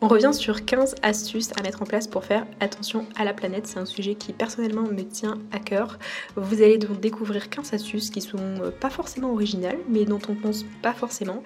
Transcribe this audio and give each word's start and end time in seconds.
On 0.00 0.06
revient 0.06 0.32
sur 0.32 0.64
15 0.64 0.94
astuces 1.02 1.50
à 1.58 1.62
mettre 1.64 1.82
en 1.82 1.84
place 1.84 2.06
pour 2.06 2.24
faire 2.24 2.46
attention 2.60 3.06
à 3.16 3.24
la 3.24 3.34
planète. 3.34 3.66
C'est 3.66 3.80
un 3.80 3.84
sujet 3.84 4.14
qui 4.14 4.32
personnellement 4.32 4.84
me 4.84 5.02
tient 5.02 5.38
à 5.50 5.58
cœur. 5.58 5.98
Vous 6.36 6.62
allez 6.62 6.78
donc 6.78 7.00
découvrir 7.00 7.50
15 7.50 7.74
astuces 7.74 8.10
qui 8.10 8.20
sont 8.20 8.38
euh, 8.38 8.70
pas 8.70 8.90
forcément 8.90 9.32
originales, 9.32 9.78
mais 9.88 10.04
dont 10.04 10.20
on 10.28 10.36
pense 10.36 10.64
pas 10.82 10.92
forcément. 10.92 11.42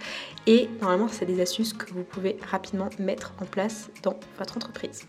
Et 0.47 0.69
normalement, 0.83 1.09
c'est 1.09 1.25
des 1.25 1.41
astuces 1.41 1.73
que 1.73 1.95
vous 1.95 2.05
pouvez 2.05 2.37
rapidement 2.51 2.91
mettre 2.99 3.33
en 3.41 3.47
place 3.47 3.89
dans 4.03 4.21
votre 4.39 4.59
entreprise. 4.59 5.07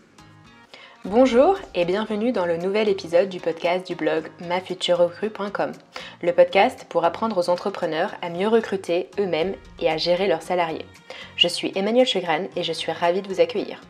Bonjour 1.04 1.58
et 1.74 1.84
bienvenue 1.84 2.32
dans 2.32 2.46
le 2.46 2.56
nouvel 2.56 2.88
épisode 2.88 3.28
du 3.28 3.38
podcast 3.38 3.86
du 3.86 3.94
blog 3.94 4.30
mafuturerecrue.com. 4.48 5.72
Le 6.22 6.32
podcast 6.32 6.86
pour 6.88 7.04
apprendre 7.04 7.36
aux 7.36 7.50
entrepreneurs 7.50 8.14
à 8.22 8.30
mieux 8.30 8.48
recruter 8.48 9.10
eux-mêmes 9.18 9.54
et 9.80 9.90
à 9.90 9.98
gérer 9.98 10.26
leurs 10.28 10.40
salariés. 10.40 10.86
Je 11.36 11.46
suis 11.46 11.72
Emmanuel 11.74 12.06
Chegren 12.06 12.48
et 12.56 12.62
je 12.62 12.72
suis 12.72 12.90
ravie 12.90 13.20
de 13.20 13.28
vous 13.28 13.42
accueillir. 13.42 13.82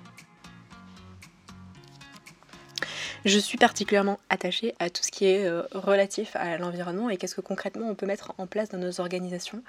Je 3.24 3.38
suis 3.38 3.58
particulièrement 3.58 4.18
attachée 4.28 4.74
à 4.80 4.90
tout 4.90 5.04
ce 5.04 5.12
qui 5.12 5.26
est 5.26 5.46
euh, 5.46 5.62
relatif 5.72 6.34
à 6.34 6.58
l'environnement 6.58 7.10
et 7.10 7.16
qu'est-ce 7.16 7.36
que 7.36 7.40
concrètement 7.40 7.86
on 7.88 7.94
peut 7.94 8.06
mettre 8.06 8.34
en 8.38 8.48
place 8.48 8.70
dans 8.70 8.78
nos 8.78 9.00
organisations. 9.00 9.62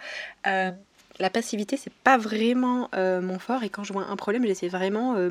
Euh, 0.48 0.72
la 1.20 1.30
passivité, 1.30 1.78
c'est 1.78 1.94
pas 1.94 2.18
vraiment 2.18 2.90
euh, 2.94 3.22
mon 3.22 3.40
fort 3.40 3.64
et 3.64 3.70
quand 3.70 3.84
je 3.84 3.94
vois 3.94 4.06
un 4.06 4.16
problème, 4.16 4.46
j'essaie 4.46 4.68
vraiment 4.68 5.16
euh, 5.16 5.30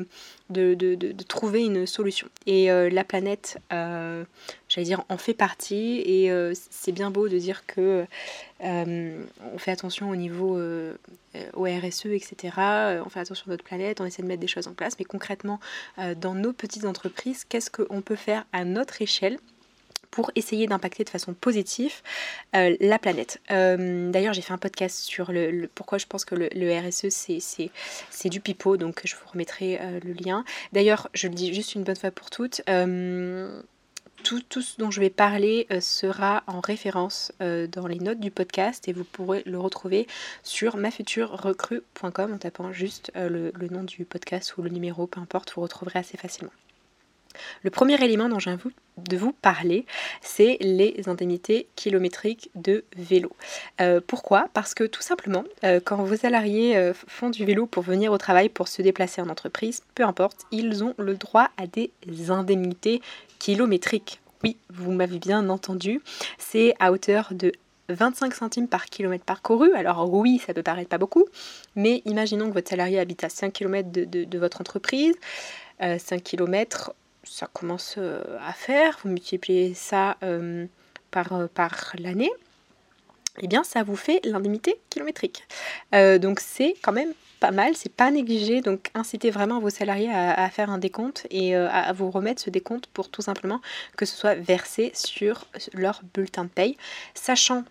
de, 0.49 1.23
trouver 1.27 1.63
une 1.63 1.85
solution. 1.85 2.27
Et 2.47 2.71
euh, 2.71 2.89
la 2.89 3.03
planète, 3.03 3.57
j'allais 3.69 4.85
dire, 4.85 5.03
en 5.09 5.17
fait 5.17 5.33
partie 5.33 6.01
et 6.05 6.31
c'est 6.53 6.91
bien 6.91 7.11
beau 7.11 7.27
de 7.27 7.37
dire 7.37 7.65
que 7.65 8.05
on 8.61 9.57
fait 9.57 9.71
attention 9.71 10.09
au 10.09 10.15
niveau 10.15 10.59
au 11.53 11.63
RSE, 11.63 12.07
etc. 12.07 12.53
On 13.05 13.09
fait 13.09 13.19
attention 13.19 13.45
à 13.47 13.49
notre 13.51 13.63
planète, 13.63 14.01
on 14.01 14.05
essaie 14.05 14.21
de 14.23 14.27
mettre 14.27 14.41
des 14.41 14.47
choses 14.47 14.67
en 14.67 14.73
place, 14.73 14.95
mais 14.97 15.05
concrètement, 15.05 15.59
dans 16.17 16.33
nos 16.33 16.53
petites 16.53 16.85
entreprises, 16.85 17.45
qu'est-ce 17.47 17.69
qu'on 17.69 18.01
peut 18.01 18.15
faire 18.15 18.45
à 18.53 18.65
notre 18.65 19.01
échelle 19.01 19.37
pour 20.15 20.31
essayer 20.35 20.65
d'impacter 20.65 21.03
de 21.03 21.09
façon 21.09 21.33
positive 21.33 21.91
euh, 22.55 22.77
la 22.79 22.97
planète. 22.97 23.41
Euh, 23.51 24.09
d'ailleurs, 24.09 24.33
j'ai 24.33 24.41
fait 24.41 24.53
un 24.53 24.57
podcast 24.57 24.99
sur 24.99 25.33
le, 25.33 25.69
pourquoi 25.75 25.97
je 25.97 26.05
pense 26.05 26.23
que 26.23 26.35
le, 26.35 26.87
RSE 26.87 27.09
c'est 27.09 28.29
du 28.29 28.39
pipeau, 28.39 28.77
donc 28.77 29.01
je 29.03 29.13
vous 29.13 29.29
remettrai 29.29 29.77
euh, 29.81 29.99
le 30.05 30.13
lien. 30.13 30.45
D'ailleurs, 30.71 31.09
je 31.13 31.27
le 31.27 31.33
dis 31.33 31.53
juste 31.53 31.75
une 31.75 31.83
bonne 31.83 31.97
fois 31.97 32.11
pour 32.11 32.29
toutes. 32.29 32.61
Tout, 34.23 34.41
tout, 34.49 34.61
ce 34.61 34.77
dont 34.79 34.89
je 34.89 35.01
vais 35.01 35.11
parler 35.11 35.67
sera 35.81 36.43
en 36.47 36.59
référence 36.59 37.31
dans 37.39 37.85
les 37.85 37.99
notes 37.99 38.19
du 38.19 38.31
podcast 38.31 38.87
et 38.87 38.93
vous 38.93 39.03
pourrez 39.03 39.43
le 39.45 39.59
retrouver 39.59 40.07
sur 40.41 40.77
mafuturerecrue.com 40.77 42.33
en 42.33 42.37
tapant 42.37 42.71
juste 42.71 43.11
le, 43.13 43.51
le 43.53 43.67
nom 43.67 43.83
du 43.83 44.03
podcast 44.03 44.57
ou 44.57 44.63
le 44.63 44.69
numéro, 44.69 45.05
peu 45.05 45.19
importe, 45.19 45.53
vous 45.53 45.61
retrouverez 45.61 45.99
assez 45.99 46.17
facilement. 46.17 46.51
Le 47.63 47.69
premier 47.69 48.03
élément 48.03 48.29
dont 48.29 48.39
j'ai 48.39 48.51
de 48.97 49.17
vous 49.17 49.33
parler, 49.33 49.85
c'est 50.21 50.57
les 50.61 51.01
indemnités 51.07 51.67
kilométriques 51.75 52.49
de 52.55 52.85
vélo. 52.95 53.31
Euh, 53.81 53.99
pourquoi? 54.05 54.47
Parce 54.53 54.73
que 54.73 54.83
tout 54.83 55.01
simplement, 55.01 55.43
euh, 55.63 55.79
quand 55.83 55.97
vos 55.97 56.15
salariés 56.15 56.77
euh, 56.77 56.93
font 56.93 57.29
du 57.29 57.45
vélo 57.45 57.65
pour 57.65 57.83
venir 57.83 58.11
au 58.11 58.17
travail, 58.17 58.49
pour 58.49 58.67
se 58.67 58.81
déplacer 58.81 59.21
en 59.21 59.29
entreprise, 59.29 59.83
peu 59.95 60.03
importe, 60.03 60.45
ils 60.51 60.83
ont 60.83 60.93
le 60.97 61.15
droit 61.15 61.49
à 61.57 61.67
des 61.67 61.91
indemnités 62.29 63.01
kilométriques. 63.39 64.21
Oui, 64.43 64.57
vous 64.69 64.91
m'avez 64.91 65.19
bien 65.19 65.49
entendu, 65.49 66.01
c'est 66.37 66.75
à 66.79 66.91
hauteur 66.91 67.29
de 67.31 67.51
25 67.89 68.33
centimes 68.33 68.67
par 68.67 68.85
kilomètre 68.85 69.25
parcouru. 69.25 69.73
Alors 69.73 70.11
oui, 70.11 70.41
ça 70.45 70.53
peut 70.53 70.63
paraître 70.63 70.89
pas 70.89 70.97
beaucoup, 70.97 71.25
mais 71.75 72.01
imaginons 72.05 72.47
que 72.49 72.53
votre 72.53 72.69
salarié 72.69 72.99
habite 72.99 73.23
à 73.23 73.29
5 73.29 73.53
km 73.53 73.91
de, 73.91 74.05
de 74.05 74.39
votre 74.39 74.61
entreprise. 74.61 75.15
5 75.79 76.23
km, 76.23 76.93
ça 77.25 77.47
commence 77.51 77.95
euh, 77.97 78.21
à 78.45 78.53
faire, 78.53 78.99
vous 79.03 79.09
multipliez 79.09 79.73
ça 79.73 80.17
euh, 80.23 80.65
par, 81.11 81.33
euh, 81.33 81.47
par 81.47 81.93
l'année, 81.97 82.31
eh 83.41 83.47
bien 83.47 83.63
ça 83.63 83.83
vous 83.83 83.95
fait 83.95 84.21
l'indemnité 84.23 84.79
kilométrique. 84.89 85.43
donc 85.91 86.39
c'est 86.39 86.75
quand 86.81 86.93
même 86.93 87.13
pas 87.41 87.51
mal, 87.51 87.75
c'est 87.75 87.91
pas 87.91 88.09
négligé, 88.09 88.61
donc 88.61 88.89
incitez 88.93 89.29
vraiment 89.29 89.59
vos 89.59 89.69
salariés 89.69 90.09
à, 90.09 90.49
faire 90.49 90.69
un 90.69 90.77
décompte 90.77 91.27
et 91.29 91.53
à 91.53 91.91
vous 91.91 92.09
remettre 92.09 92.41
ce 92.41 92.49
décompte 92.49 92.87
pour 92.87 93.09
tout 93.09 93.21
simplement 93.21 93.59
que 93.97 94.05
ce 94.05 94.15
soit 94.15 94.35
versé 94.35 94.93
sur 94.93 95.47
leur 95.73 96.01
bulletin 96.13 96.45
de 96.45 96.49
paye, 96.49 96.77
sachant 97.13 97.65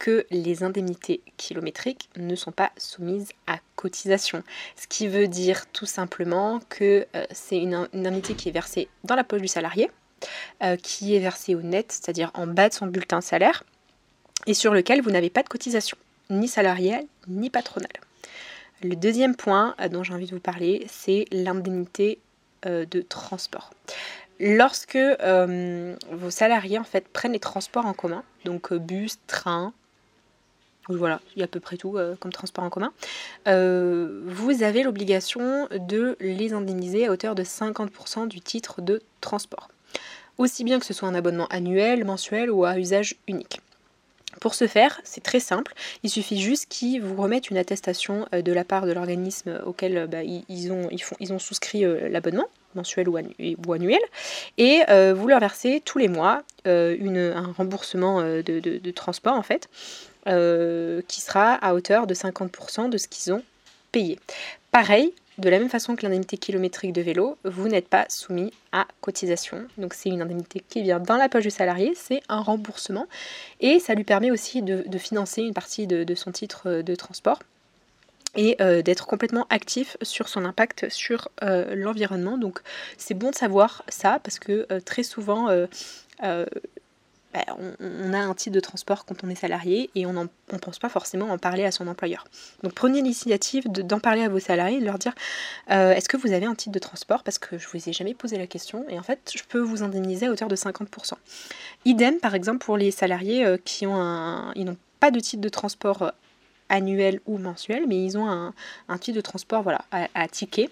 que 0.00 0.26
les 0.32 0.64
indemnités 0.64 1.20
kilométriques 1.36 2.10
ne 2.16 2.34
sont 2.34 2.50
pas 2.50 2.72
soumises 2.76 3.30
à 3.46 3.58
cotisation. 3.76 4.42
Ce 4.74 4.86
qui 4.88 5.06
veut 5.06 5.28
dire 5.28 5.66
tout 5.66 5.86
simplement 5.86 6.60
que 6.68 7.06
euh, 7.14 7.24
c'est 7.30 7.58
une, 7.58 7.74
indemnité 7.74 8.34
qui 8.34 8.48
est 8.48 8.52
versée 8.52 8.88
dans 9.04 9.14
la 9.14 9.22
poche 9.22 9.42
du 9.42 9.48
salarié, 9.48 9.90
euh, 10.64 10.76
qui 10.76 11.14
est 11.14 11.20
versée 11.20 11.54
au 11.54 11.62
net, 11.62 11.92
c'est-à-dire 11.92 12.30
en 12.34 12.46
bas 12.46 12.68
de 12.68 12.74
son 12.74 12.86
bulletin 12.86 13.20
salaire, 13.20 13.62
et 14.46 14.54
sur 14.54 14.74
lequel 14.74 15.02
vous 15.02 15.10
n'avez 15.10 15.30
pas 15.30 15.42
de 15.42 15.48
cotisation, 15.48 15.96
ni 16.30 16.48
salariale, 16.48 17.04
ni 17.28 17.50
patronale. 17.50 17.88
Le 18.82 18.96
deuxième 18.96 19.36
point 19.36 19.74
euh, 19.80 19.88
dont 19.88 20.02
j'ai 20.02 20.14
envie 20.14 20.26
de 20.26 20.34
vous 20.34 20.40
parler, 20.40 20.86
c'est 20.88 21.26
l'indemnité 21.30 22.18
de 22.64 23.00
transport. 23.00 23.70
Lorsque 24.40 24.98
vos 24.98 26.30
salariés 26.30 26.80
en 26.80 26.84
fait 26.84 27.06
prennent 27.06 27.34
les 27.34 27.38
transports 27.38 27.86
en 27.86 27.92
commun, 27.92 28.24
donc 28.44 28.74
bus, 28.74 29.18
train, 29.28 29.72
voilà, 30.88 31.20
il 31.34 31.40
y 31.40 31.42
a 31.42 31.46
à 31.46 31.48
peu 31.48 31.60
près 31.60 31.76
tout 31.76 31.96
euh, 31.96 32.14
comme 32.18 32.32
transport 32.32 32.64
en 32.64 32.70
commun. 32.70 32.92
Euh, 33.48 34.20
vous 34.26 34.62
avez 34.62 34.82
l'obligation 34.82 35.68
de 35.72 36.16
les 36.20 36.52
indemniser 36.52 37.06
à 37.06 37.10
hauteur 37.10 37.34
de 37.34 37.42
50% 37.42 38.28
du 38.28 38.40
titre 38.40 38.80
de 38.80 39.02
transport. 39.20 39.68
Aussi 40.38 40.64
bien 40.64 40.78
que 40.78 40.86
ce 40.86 40.94
soit 40.94 41.08
un 41.08 41.14
abonnement 41.14 41.46
annuel, 41.48 42.04
mensuel 42.04 42.50
ou 42.50 42.64
à 42.64 42.78
usage 42.78 43.16
unique. 43.26 43.60
Pour 44.40 44.54
ce 44.54 44.66
faire, 44.66 45.00
c'est 45.02 45.22
très 45.22 45.40
simple, 45.40 45.72
il 46.02 46.10
suffit 46.10 46.38
juste 46.38 46.66
qu'ils 46.68 47.00
vous 47.00 47.20
remettent 47.20 47.48
une 47.48 47.56
attestation 47.56 48.28
euh, 48.34 48.42
de 48.42 48.52
la 48.52 48.64
part 48.64 48.86
de 48.86 48.92
l'organisme 48.92 49.60
auquel 49.64 50.06
bah, 50.06 50.22
ils 50.22 50.72
ont 50.72 51.38
souscrit 51.38 51.84
l'abonnement 52.10 52.48
mensuel 52.74 53.08
ou, 53.08 53.16
annuel, 53.72 54.00
et 54.58 54.82
vous 55.14 55.28
leur 55.28 55.40
versez 55.40 55.80
tous 55.82 55.96
les 55.96 56.08
mois 56.08 56.42
un 56.66 57.52
remboursement 57.56 58.20
de, 58.20 58.90
transport 58.90 59.34
en 59.34 59.42
fait, 59.42 59.70
euh, 60.26 61.02
qui 61.08 61.20
sera 61.20 61.54
à 61.54 61.74
hauteur 61.74 62.06
de 62.06 62.14
50% 62.14 62.88
de 62.88 62.98
ce 62.98 63.08
qu'ils 63.08 63.32
ont 63.32 63.42
payé. 63.92 64.18
Pareil, 64.70 65.12
de 65.38 65.48
la 65.48 65.58
même 65.58 65.68
façon 65.68 65.96
que 65.96 66.02
l'indemnité 66.02 66.36
kilométrique 66.36 66.92
de 66.92 67.02
vélo, 67.02 67.36
vous 67.44 67.68
n'êtes 67.68 67.88
pas 67.88 68.06
soumis 68.08 68.52
à 68.72 68.86
cotisation. 69.00 69.66
Donc 69.78 69.94
c'est 69.94 70.08
une 70.08 70.22
indemnité 70.22 70.62
qui 70.68 70.82
vient 70.82 70.98
dans 70.98 71.16
la 71.16 71.28
poche 71.28 71.44
du 71.44 71.50
salarié, 71.50 71.92
c'est 71.94 72.22
un 72.28 72.40
remboursement 72.40 73.06
et 73.60 73.78
ça 73.78 73.94
lui 73.94 74.04
permet 74.04 74.30
aussi 74.30 74.62
de, 74.62 74.98
financer 74.98 75.42
une 75.42 75.54
partie 75.54 75.86
de, 75.86 76.14
son 76.14 76.32
titre 76.32 76.82
de 76.82 76.94
transport 76.94 77.38
et 78.34 78.56
euh, 78.60 78.82
d'être 78.82 79.06
complètement 79.06 79.46
actif 79.48 79.96
sur 80.02 80.28
son 80.28 80.44
impact 80.44 80.88
sur 80.90 81.28
euh, 81.42 81.74
l'environnement. 81.74 82.38
Donc 82.38 82.60
c'est 82.96 83.14
bon 83.14 83.30
de 83.30 83.36
savoir 83.36 83.84
ça 83.88 84.20
parce 84.22 84.38
que 84.38 84.66
très 84.80 85.02
souvent 85.02 85.48
on, 87.80 88.12
a 88.12 88.18
un 88.18 88.34
titre 88.34 88.54
de 88.54 88.60
transport 88.60 89.04
quand 89.04 89.24
on 89.24 89.28
est 89.28 89.34
salarié 89.34 89.90
et 89.94 90.06
on 90.06 90.12
ne 90.12 90.58
pense 90.58 90.78
pas 90.78 90.88
forcément 90.88 91.26
en 91.26 91.38
parler 91.38 91.64
à 91.64 91.70
son 91.70 91.86
employeur. 91.86 92.24
Donc 92.62 92.72
prenez 92.72 93.02
l'initiative 93.02 93.68
d'en 93.68 94.00
parler 94.00 94.22
à 94.22 94.28
vos 94.28 94.38
salariés, 94.38 94.80
de 94.80 94.84
leur 94.84 94.98
dire 94.98 95.12
euh, 95.70 95.92
est-ce 95.92 96.08
que 96.08 96.16
vous 96.16 96.32
avez 96.32 96.46
un 96.46 96.54
titre 96.54 96.72
de 96.72 96.78
transport? 96.78 97.22
Parce 97.22 97.38
que 97.38 97.58
je 97.58 97.66
ne 97.66 97.72
vous 97.72 97.88
ai 97.88 97.92
jamais 97.92 98.14
posé 98.14 98.38
la 98.38 98.46
question 98.46 98.84
et 98.88 98.98
en 98.98 99.02
fait 99.02 99.32
je 99.34 99.42
peux 99.48 99.60
vous 99.60 99.82
indemniser 99.82 100.26
à 100.26 100.30
hauteur 100.30 100.48
de 100.48 100.56
50%. 100.56 101.14
Idem 101.84 102.18
par 102.18 102.34
exemple 102.34 102.64
pour 102.64 102.76
les 102.76 102.90
salariés 102.90 103.44
euh, 103.44 103.56
qui 103.64 103.86
ont 103.86 103.96
un, 103.96 104.52
ils 104.54 104.64
n'ont 104.64 104.76
pas 105.00 105.10
de 105.10 105.20
titre 105.20 105.42
de 105.42 105.48
transport 105.48 106.02
euh, 106.02 106.10
annuel 106.68 107.20
ou 107.26 107.38
mensuel, 107.38 107.84
mais 107.86 108.04
ils 108.04 108.18
ont 108.18 108.28
un, 108.28 108.98
titre 108.98 109.16
de 109.16 109.20
transport 109.20 109.62
voilà, 109.62 109.84
à 109.92 110.26
ticket 110.26 110.68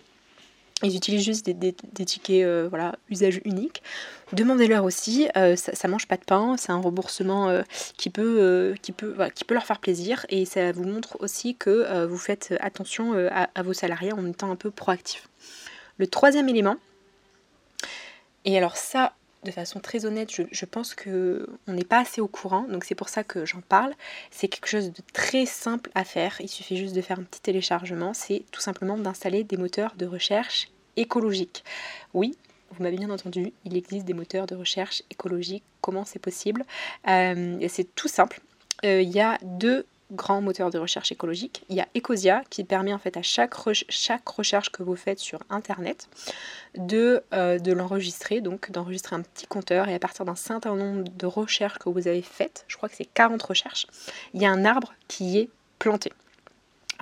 ils 0.84 0.96
utilisent 0.96 1.24
juste 1.24 1.46
des, 1.48 1.72
tickets 1.72 2.44
euh, 2.44 2.66
voilà, 2.68 2.96
usage 3.08 3.40
unique. 3.44 3.82
Demandez-leur 4.32 4.84
aussi, 4.84 5.28
euh, 5.36 5.56
ça, 5.56 5.72
ne 5.84 5.90
mange 5.90 6.06
pas 6.06 6.16
de 6.16 6.24
pain, 6.24 6.56
c'est 6.58 6.72
un 6.72 6.80
remboursement 6.80 7.48
euh, 7.48 7.62
qui, 7.96 8.10
peut, 8.10 8.74
qui, 8.82 8.92
peut, 8.92 9.16
qui 9.34 9.44
peut 9.44 9.54
leur 9.54 9.64
faire 9.64 9.80
plaisir 9.80 10.26
et 10.28 10.44
ça 10.44 10.72
vous 10.72 10.84
montre 10.84 11.16
aussi 11.20 11.56
que 11.56 12.04
vous 12.06 12.18
faites 12.18 12.54
attention 12.60 13.14
à, 13.30 13.62
vos 13.62 13.72
salariés 13.72 14.12
en 14.12 14.26
étant 14.26 14.50
un 14.50 14.56
peu 14.56 14.70
proactif. 14.70 15.28
Le 15.98 16.06
troisième 16.06 16.48
élément, 16.48 16.76
et 18.44 18.58
alors 18.58 18.76
ça, 18.76 19.14
de 19.44 19.50
façon 19.50 19.78
très 19.78 20.06
honnête, 20.06 20.32
je, 20.32 20.42
je 20.50 20.64
pense 20.64 20.94
qu'on 20.94 21.46
n'est 21.68 21.84
pas 21.84 22.00
assez 22.00 22.20
au 22.20 22.26
courant, 22.26 22.66
donc 22.68 22.84
c'est 22.84 22.94
pour 22.94 23.08
ça 23.08 23.22
que 23.22 23.46
j'en 23.46 23.60
parle. 23.60 23.94
C'est 24.30 24.48
quelque 24.48 24.68
chose 24.68 24.90
de 24.90 25.02
très 25.12 25.46
simple 25.46 25.90
à 25.94 26.04
faire, 26.04 26.36
il 26.40 26.48
suffit 26.48 26.76
juste 26.76 26.94
de 26.94 27.00
faire 27.00 27.20
un 27.20 27.24
petit 27.24 27.40
téléchargement, 27.40 28.12
c'est 28.14 28.44
tout 28.50 28.60
simplement 28.60 28.98
d'installer 28.98 29.44
des 29.44 29.56
moteurs 29.56 29.94
de 29.96 30.06
recherche 30.06 30.68
écologique. 30.96 31.64
Oui, 32.12 32.36
vous 32.70 32.82
m'avez 32.82 32.96
bien 32.96 33.10
entendu, 33.10 33.52
il 33.64 33.76
existe 33.76 34.04
des 34.04 34.14
moteurs 34.14 34.46
de 34.46 34.54
recherche 34.54 35.02
écologiques. 35.10 35.64
Comment 35.80 36.04
c'est 36.04 36.18
possible? 36.18 36.64
Euh, 37.08 37.58
C'est 37.68 37.94
tout 37.94 38.08
simple. 38.08 38.40
Euh, 38.84 39.00
il 39.00 39.10
y 39.10 39.20
a 39.20 39.38
deux 39.42 39.86
grands 40.12 40.40
moteurs 40.40 40.70
de 40.70 40.78
recherche 40.78 41.12
écologique. 41.12 41.64
Il 41.68 41.76
y 41.76 41.80
a 41.80 41.88
Ecosia 41.96 42.42
qui 42.50 42.64
permet 42.64 42.92
en 42.92 42.98
fait 42.98 43.16
à 43.16 43.22
chaque, 43.22 43.54
chaque 43.88 44.28
recherche 44.28 44.70
que 44.70 44.82
vous 44.82 44.96
faites 44.96 45.18
sur 45.18 45.40
Internet 45.50 46.08
de, 46.76 47.22
euh, 47.32 47.58
de 47.58 47.72
l'enregistrer, 47.72 48.40
donc 48.40 48.70
d'enregistrer 48.70 49.16
un 49.16 49.22
petit 49.22 49.46
compteur 49.46 49.88
et 49.88 49.94
à 49.94 49.98
partir 49.98 50.24
d'un 50.24 50.34
certain 50.34 50.74
nombre 50.76 51.04
de 51.04 51.26
recherches 51.26 51.78
que 51.78 51.88
vous 51.88 52.06
avez 52.06 52.22
faites, 52.22 52.64
je 52.68 52.76
crois 52.76 52.88
que 52.88 52.96
c'est 52.96 53.06
40 53.06 53.42
recherches, 53.42 53.86
il 54.34 54.42
y 54.42 54.46
a 54.46 54.50
un 54.50 54.64
arbre 54.64 54.92
qui 55.08 55.38
est 55.38 55.50
planté. 55.78 56.12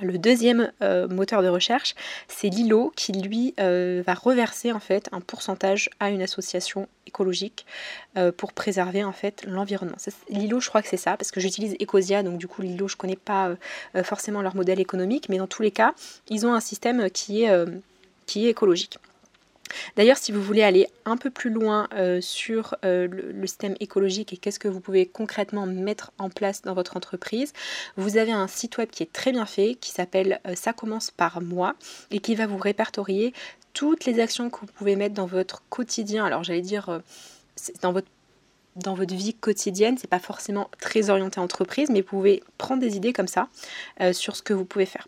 Le 0.01 0.17
deuxième 0.17 0.71
euh, 0.81 1.07
moteur 1.07 1.43
de 1.43 1.47
recherche, 1.47 1.95
c'est 2.27 2.49
Lilo 2.49 2.91
qui 2.95 3.11
lui 3.11 3.53
euh, 3.59 4.03
va 4.05 4.13
reverser 4.13 4.71
en 4.71 4.79
fait 4.79 5.07
un 5.11 5.21
pourcentage 5.21 5.89
à 5.99 6.09
une 6.09 6.21
association 6.21 6.87
écologique 7.05 7.65
euh, 8.17 8.31
pour 8.31 8.53
préserver 8.53 9.03
en 9.03 9.11
fait 9.11 9.45
l'environnement. 9.45 9.97
Lilo, 10.29 10.59
je 10.59 10.69
crois 10.69 10.81
que 10.81 10.87
c'est 10.87 10.97
ça 10.97 11.15
parce 11.15 11.31
que 11.31 11.39
j'utilise 11.39 11.75
Ecosia, 11.79 12.23
donc 12.23 12.37
du 12.37 12.47
coup 12.47 12.61
Lilo, 12.61 12.87
je 12.87 12.95
connais 12.95 13.15
pas 13.15 13.55
forcément 14.03 14.41
leur 14.41 14.55
modèle 14.55 14.79
économique, 14.79 15.29
mais 15.29 15.37
dans 15.37 15.47
tous 15.47 15.61
les 15.61 15.71
cas, 15.71 15.93
ils 16.29 16.45
ont 16.45 16.53
un 16.53 16.59
système 16.59 17.09
qui 17.09 17.43
est 17.43 18.49
écologique. 18.49 18.97
D'ailleurs, 19.95 20.17
si 20.17 20.31
vous 20.31 20.41
voulez 20.41 20.63
aller 20.63 20.87
un 21.05 21.17
peu 21.17 21.29
plus 21.29 21.49
loin 21.49 21.87
euh, 21.93 22.21
sur 22.21 22.75
euh, 22.85 23.07
le, 23.07 23.47
système 23.47 23.75
écologique 23.79 24.33
et 24.33 24.37
qu'est-ce 24.37 24.59
que 24.59 24.67
vous 24.67 24.79
pouvez 24.79 25.05
concrètement 25.05 25.65
mettre 25.65 26.11
en 26.17 26.29
place 26.29 26.61
dans 26.61 26.73
votre 26.73 26.97
entreprise, 26.97 27.53
vous 27.97 28.17
avez 28.17 28.31
un 28.31 28.47
site 28.47 28.77
web 28.77 28.89
qui 28.89 29.03
est 29.03 29.11
très 29.11 29.31
bien 29.31 29.45
fait, 29.45 29.75
qui 29.75 29.91
s'appelle 29.91 30.39
euh, 30.47 30.55
Ça 30.55 30.73
commence 30.73 31.11
par 31.11 31.41
moi 31.41 31.75
et 32.11 32.19
qui 32.19 32.35
va 32.35 32.47
vous 32.47 32.57
répertorier 32.57 33.33
toutes 33.73 34.05
les 34.05 34.19
actions 34.19 34.49
que 34.49 34.61
vous 34.61 34.67
pouvez 34.67 34.95
mettre 34.95 35.15
dans 35.15 35.25
votre 35.25 35.63
quotidien. 35.69 36.25
Alors 36.25 36.43
j'allais 36.43 36.61
dire 36.61 37.01
dans 37.81 37.91
votre 37.91 38.07
dans 38.75 38.95
votre 38.95 39.13
vie 39.13 39.35
quotidienne, 39.35 39.97
c'est 39.99 40.09
pas 40.09 40.19
forcément 40.19 40.69
très 40.79 41.11
orienté 41.11 41.39
entreprise, 41.39 41.89
mais 41.91 42.01
vous 42.01 42.07
pouvez 42.07 42.43
prendre 42.57 42.81
des 42.81 42.95
idées 42.95 43.13
comme 43.13 43.27
ça 43.27 43.47
sur 44.13 44.35
ce 44.35 44.41
que 44.41 44.53
vous 44.53 44.65
pouvez 44.65 44.87
faire. 44.87 45.05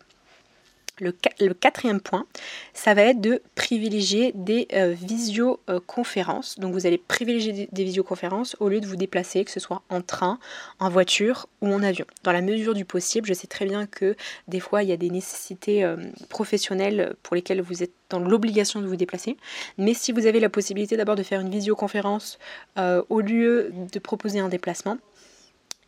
Le, 0.98 1.12
quatrième 1.52 2.00
point, 2.00 2.26
ça 2.72 2.94
va 2.94 3.02
être 3.02 3.20
de 3.20 3.42
privilégier 3.54 4.32
des 4.34 4.66
euh, 4.72 4.94
visioconférences. 4.98 6.58
Donc 6.58 6.72
vous 6.72 6.86
allez 6.86 6.96
privilégier 6.96 7.68
des, 7.70 7.84
visioconférences 7.84 8.56
au 8.60 8.68
lieu 8.68 8.80
de 8.80 8.86
vous 8.86 8.96
déplacer, 8.96 9.44
que 9.44 9.50
ce 9.50 9.60
soit 9.60 9.82
en 9.90 10.00
train, 10.00 10.38
en 10.78 10.88
voiture 10.88 11.48
ou 11.60 11.68
en 11.68 11.82
avion. 11.82 12.06
Dans 12.22 12.32
la 12.32 12.40
mesure 12.40 12.72
du 12.72 12.86
possible, 12.86 13.28
je 13.28 13.34
sais 13.34 13.46
très 13.46 13.66
bien 13.66 13.86
que 13.86 14.16
des 14.48 14.60
fois 14.60 14.82
il 14.82 14.88
y 14.88 14.92
a 14.92 14.96
des 14.96 15.10
nécessités 15.10 15.84
euh, 15.84 15.96
professionnelles 16.30 17.14
pour 17.22 17.36
lesquelles 17.36 17.60
vous 17.60 17.82
êtes 17.82 17.92
dans 18.08 18.20
l'obligation 18.20 18.80
de 18.80 18.86
vous 18.86 18.96
déplacer. 18.96 19.36
Mais 19.76 19.92
si 19.92 20.12
vous 20.12 20.26
avez 20.26 20.40
la 20.40 20.48
possibilité 20.48 20.96
d'abord 20.96 21.16
de 21.16 21.22
faire 21.22 21.40
une 21.40 21.50
visioconférence 21.50 22.38
euh, 22.78 23.02
au 23.10 23.20
lieu 23.20 23.72
de 23.92 23.98
proposer 23.98 24.38
un 24.38 24.48
déplacement, 24.48 24.98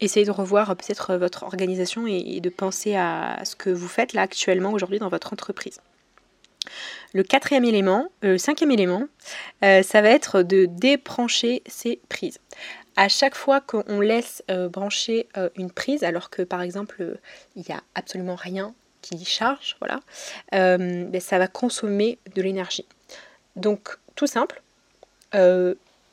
essayez 0.00 0.26
de 0.26 0.30
revoir 0.30 0.74
peut-être 0.76 1.16
votre 1.16 1.42
organisation 1.42 2.06
et, 2.06 2.40
de 2.40 2.48
penser 2.48 2.94
à 2.94 3.40
ce 3.44 3.56
que 3.56 3.70
vous 3.70 3.88
faites 3.88 4.12
là 4.12 4.22
actuellement 4.22 4.72
aujourd'hui 4.72 4.98
dans 4.98 5.08
votre 5.08 5.32
entreprise. 5.32 5.80
Le 7.14 7.22
quatrième 7.22 7.64
élément, 7.64 8.08
euh, 8.24 8.32
le 8.32 8.38
cinquième 8.38 8.70
élément, 8.70 9.04
euh, 9.64 9.82
ça 9.82 10.02
va 10.02 10.10
être 10.10 10.42
de 10.42 10.66
débrancher 10.66 11.62
ces 11.66 12.00
prises. 12.08 12.38
À 12.96 13.08
chaque 13.08 13.34
fois 13.34 13.60
qu'on 13.60 14.00
laisse 14.00 14.42
euh, 14.50 14.68
brancher 14.68 15.28
une 15.56 15.70
prise, 15.70 16.02
alors 16.02 16.30
que 16.30 16.42
par 16.42 16.62
exemple 16.62 17.18
il 17.54 17.62
n'y 17.68 17.74
a 17.74 17.80
absolument 17.94 18.34
rien 18.34 18.74
qui 19.02 19.24
charge, 19.24 19.76
voilà, 19.78 20.00
ben, 20.50 21.20
ça 21.20 21.38
va 21.38 21.46
consommer 21.46 22.18
de 22.34 22.42
l'énergie. 22.42 22.86
Donc 23.54 23.96
tout 24.16 24.26
simple, 24.26 24.60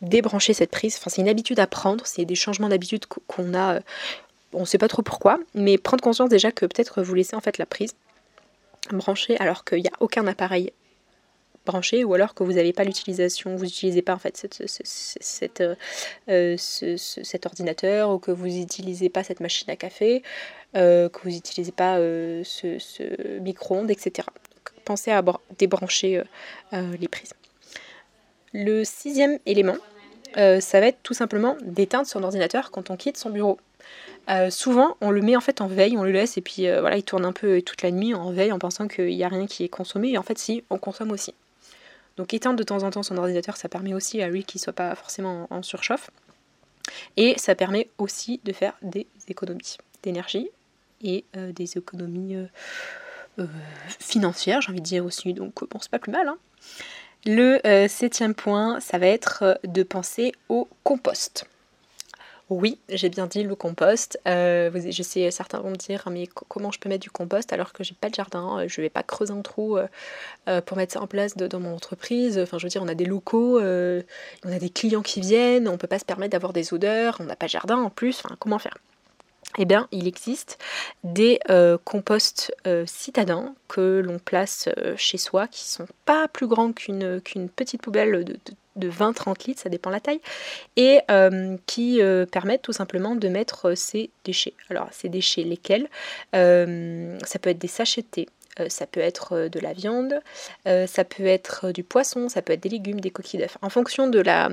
débrancher 0.02 0.54
cette 0.54 0.72
prise. 0.72 1.00
C'est 1.08 1.22
une 1.22 1.30
habitude 1.30 1.60
à 1.60 1.68
prendre, 1.68 2.06
c'est 2.06 2.26
des 2.26 2.36
changements 2.36 2.70
d'habitude 2.70 3.06
qu'on 3.06 3.54
a, 3.54 3.76
euh, 3.76 3.80
on 4.54 4.62
ne 4.62 4.66
sait 4.66 4.78
pas 4.78 4.88
trop 4.88 5.02
pourquoi, 5.02 5.40
mais 5.54 5.78
prendre 5.78 6.04
conscience 6.04 6.30
déjà 6.30 6.52
que 6.52 6.66
peut-être 6.66 7.02
vous 7.02 7.14
laissez 7.14 7.36
en 7.36 7.42
fait 7.42 7.58
la 7.58 7.66
prise 7.66 7.94
branchée 8.92 9.38
alors 9.40 9.66
qu'il 9.66 9.82
n'y 9.82 9.88
a 9.88 9.94
aucun 10.00 10.28
appareil 10.28 10.72
branché 11.66 12.04
ou 12.04 12.14
alors 12.14 12.36
que 12.36 12.44
vous 12.44 12.54
n'avez 12.54 12.74
pas 12.74 12.84
l'utilisation, 12.84 13.56
vous 13.56 13.66
n'utilisez 13.66 14.04
pas 14.04 14.14
en 14.14 14.20
fait 14.20 14.62
euh, 14.62 15.76
euh, 16.30 16.56
cet 16.58 17.46
ordinateur 17.48 18.12
ou 18.12 18.20
que 18.20 18.30
vous 18.30 18.46
n'utilisez 18.48 19.10
pas 19.10 19.24
cette 19.24 19.40
machine 19.40 19.72
à 19.72 19.76
café, 19.76 20.22
que 20.74 21.20
vous 21.24 21.30
n'utilisez 21.32 21.72
pas 21.72 21.98
ce, 21.98 23.40
micro-ondes, 23.40 23.90
etc. 23.90 24.28
pensez 24.84 25.10
à 25.10 25.24
débrancher 25.58 26.22
les 26.72 27.08
prises. 27.08 27.32
Le 28.58 28.86
sixième 28.86 29.38
élément, 29.46 29.76
euh, 30.38 30.62
ça 30.62 30.80
va 30.80 30.88
être 30.88 31.04
tout 31.04 31.14
simplement 31.14 31.58
d'éteindre 31.62 32.08
son 32.08 32.24
ordinateur 32.24 32.72
quand 32.72 32.90
on 32.90 32.96
quitte 32.96 33.18
son 33.18 33.30
bureau. 33.30 33.60
Euh, 34.30 34.50
souvent, 34.50 34.96
on 35.02 35.12
le 35.12 35.22
met 35.22 35.36
en 35.36 35.42
fait 35.42 35.60
en 35.60 35.68
veille, 35.68 35.98
on 35.98 36.04
le 36.04 36.12
laisse 36.12 36.38
et 36.38 36.42
puis 36.42 36.66
euh, 36.66 36.80
voilà, 36.80 36.96
il 36.96 37.04
tourne 37.04 37.26
un 37.26 37.34
peu 37.34 37.62
toute 37.62 37.82
la 37.82 37.92
nuit 37.92 38.14
en 38.14 38.32
veille 38.32 38.54
en 38.54 38.58
pensant 38.58 38.88
qu'il 38.88 39.08
n'y 39.08 39.26
a 39.26 39.28
rien 39.28 39.46
qui 39.46 39.66
est 39.66 39.70
consommé. 39.70 40.12
Et 40.12 40.18
en 40.18 40.24
fait, 40.24 40.38
si, 40.38 40.64
on 40.70 40.78
consomme 40.78 41.12
aussi. 41.12 41.34
Donc 42.16 42.34
éteindre 42.34 42.56
de 42.56 42.64
temps 42.64 42.84
en 42.84 42.92
temps 42.92 43.04
son 43.04 43.18
ordinateur, 43.18 43.58
ça 43.58 43.68
permet 43.68 43.94
aussi 43.94 44.22
à 44.22 44.30
lui 44.30 44.46
qu'il 44.46 44.60
ne 44.60 44.64
soit 44.64 44.72
pas 44.72 44.96
forcément 44.96 45.48
en, 45.50 45.62
surchauffe. 45.62 46.10
Et 47.18 47.38
ça 47.38 47.56
permet 47.56 47.90
aussi 47.98 48.40
de 48.46 48.54
faire 48.54 48.78
des 48.82 49.06
économies 49.28 49.76
d'énergie 50.02 50.48
et 51.04 51.26
des 51.34 51.78
économies 51.78 52.38
financières, 54.00 54.62
j'ai 54.62 54.72
envie 54.72 54.80
de 54.80 54.86
dire 54.86 55.04
aussi. 55.04 55.34
Donc 55.34 55.70
bon, 55.70 55.80
c'est 55.82 55.92
pas 55.92 56.00
plus 56.00 56.14
mal. 56.14 56.30
Hein. 56.30 56.38
Le 57.28 57.60
euh, 57.66 57.88
septième 57.88 58.36
point, 58.36 58.80
ça 58.80 59.00
va 59.00 59.08
être 59.08 59.40
euh, 59.42 59.56
de 59.64 59.82
penser 59.82 60.32
au 60.48 60.68
compost. 60.84 61.46
Oui, 62.52 62.78
j'ai 62.88 63.10
bien 63.10 63.26
dit 63.26 63.42
le 63.42 63.56
compost. 63.56 64.20
Euh, 64.28 64.70
je 64.92 65.02
sais, 65.02 65.32
certains 65.32 65.60
vont 65.60 65.72
me 65.72 65.76
dire, 65.76 66.08
mais 66.12 66.28
comment 66.28 66.72
je 66.72 66.78
peux 66.78 66.88
mettre 66.88 67.02
du 67.02 67.10
compost 67.10 67.52
alors 67.52 67.74
que 67.74 67.84
j'ai 67.84 67.96
pas 68.00 68.10
de 68.10 68.14
jardin 68.14 68.68
Je 68.68 68.82
vais 68.82 68.92
pas 68.92 69.02
creuser 69.02 69.34
un 69.34 69.42
trou 69.42 69.80
pour 70.68 70.78
mettre 70.78 70.94
ça 70.94 71.02
en 71.02 71.08
place 71.08 71.36
dans 71.36 71.60
mon 71.60 71.74
entreprise. 71.74 72.38
Enfin, 72.38 72.60
je 72.60 72.68
veux 72.68 72.70
dire, 72.70 72.84
on 72.84 72.88
a 72.88 72.94
des 72.94 73.06
locaux, 73.06 73.60
on 73.60 74.52
a 74.52 74.60
des 74.60 74.70
clients 74.70 75.02
qui 75.02 75.22
viennent, 75.22 75.68
on 75.68 75.78
peut 75.78 75.88
pas 75.88 75.98
se 75.98 76.06
permettre 76.06 76.34
d'avoir 76.34 76.54
des 76.54 76.72
odeurs, 76.72 77.18
on 77.20 77.24
n'a 77.24 77.36
pas 77.36 77.48
de 77.48 77.52
jardin 77.52 77.78
en 77.78 77.90
plus. 77.90 78.22
Enfin, 78.24 78.36
comment 78.38 78.60
faire? 78.60 78.78
Eh 79.58 79.66
bien, 79.66 79.88
il 79.92 80.08
existe 80.08 80.58
des 81.04 81.40
euh, 81.50 81.78
composts 81.84 82.54
euh, 82.68 82.86
citadins 82.86 83.54
que 83.68 84.02
l'on 84.04 84.20
place 84.20 84.70
euh, 84.78 84.96
chez 84.98 85.18
soi, 85.18 85.48
qui 85.48 85.64
sont 85.64 85.88
pas 86.06 86.28
plus 86.28 86.48
grands 86.48 86.74
qu'une 86.74 87.22
petite 87.56 87.82
poubelle 87.82 88.26
de, 88.26 88.90
20-30 88.90 89.48
litres, 89.48 89.62
ça 89.62 89.70
dépend 89.70 89.90
la 89.90 90.02
taille, 90.02 90.20
et 90.76 91.00
qui 91.66 92.02
permettent 92.30 92.62
tout 92.62 92.74
simplement 92.74 93.16
de 93.16 93.30
mettre 93.30 93.74
ces 93.74 94.10
déchets. 94.26 94.54
Alors, 94.70 94.90
ces 94.92 95.08
déchets 95.08 95.44
lesquels? 95.44 95.88
Ça 96.34 97.40
peut 97.40 97.50
être 97.52 97.58
des 97.58 97.70
sachets 97.70 98.02
de 98.02 98.08
thé, 98.08 98.28
ça 98.70 98.88
peut 98.88 99.00
être 99.00 99.50
de 99.50 99.60
la 99.60 99.74
viande, 99.74 100.22
ça 100.66 101.04
peut 101.04 101.26
être 101.26 101.72
du 101.72 101.84
poisson, 101.84 102.30
ça 102.30 102.42
peut 102.42 102.54
être 102.54 102.64
des 102.64 102.70
légumes, 102.70 103.00
des 103.00 103.12
coquilles 103.12 103.40
d'œufs. 103.40 103.58
En 103.62 103.70
fonction 103.70 104.08
de 104.08 104.20
la, 104.20 104.50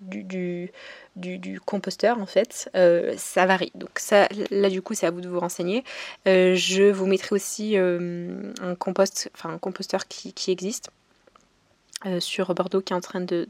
du, 0.00 0.70
du, 1.16 1.60
composteur 1.60 2.20
en 2.20 2.26
fait, 2.26 2.70
euh, 2.76 3.14
ça 3.16 3.46
varie. 3.46 3.72
Donc 3.74 4.00
là 4.50 4.70
du 4.70 4.82
coup, 4.82 4.94
c'est 4.94 5.06
à 5.06 5.10
vous 5.10 5.20
de 5.20 5.28
vous 5.28 5.40
renseigner. 5.40 5.84
Euh, 6.28 6.54
je 6.54 6.84
vous 6.84 7.06
mettrai 7.06 7.34
aussi 7.34 7.76
euh, 7.76 8.52
un 8.60 8.74
compost, 8.74 9.30
un 9.44 9.58
composteur 9.58 10.06
qui, 10.08 10.50
existe. 10.50 10.90
Sur 12.20 12.54
Bordeaux 12.54 12.80
qui 12.80 12.92
est 12.92 12.96
en 12.96 13.00
train 13.00 13.20
de, 13.20 13.46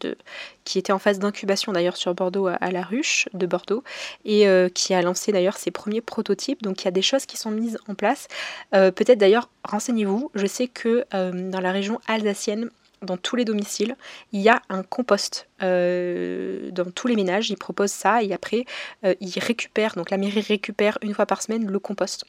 était 0.75 0.92
en 0.92 0.98
phase 0.98 1.18
d'incubation 1.18 1.72
d'ailleurs 1.72 1.96
sur 1.96 2.14
Bordeaux 2.14 2.46
à, 2.46 2.70
la 2.70 2.82
ruche 2.82 3.28
de 3.34 3.46
Bordeaux 3.46 3.82
et 4.25 4.46
qui 4.75 4.94
a 4.94 5.02
lancé 5.02 5.32
d'ailleurs 5.32 5.56
ses 5.56 5.70
premiers 5.70 6.00
prototypes 6.00 6.62
donc 6.62 6.82
il 6.82 6.84
y 6.86 6.88
a 6.88 6.92
des 6.92 7.02
choses 7.02 7.26
qui 7.26 7.36
sont 7.36 7.50
mises 7.50 7.78
en 7.88 7.94
place 7.94 8.28
peut-être 8.72 9.18
d'ailleurs 9.18 9.48
renseignez-vous 9.64 10.30
je 10.34 10.46
sais 10.46 10.68
que 10.68 11.04
dans 11.12 11.60
la 11.60 11.72
région 11.72 12.00
alsacienne 12.06 12.70
dans 13.02 13.16
tous 13.16 13.36
les 13.36 13.44
domiciles, 13.44 13.96
il 14.32 14.40
y 14.40 14.48
a 14.48 14.62
un 14.68 14.82
compost 14.82 15.48
euh, 15.62 16.70
dans 16.70 16.90
tous 16.90 17.06
les 17.06 17.16
ménages. 17.16 17.50
Ils 17.50 17.56
proposent 17.56 17.92
ça 17.92 18.22
et 18.22 18.32
après, 18.32 18.64
euh, 19.04 19.14
ils 19.20 19.38
récupèrent, 19.38 19.94
donc 19.94 20.10
la 20.10 20.16
mairie 20.16 20.40
récupère 20.40 20.98
une 21.02 21.14
fois 21.14 21.26
par 21.26 21.42
semaine 21.42 21.70
le 21.70 21.78
compost. 21.78 22.25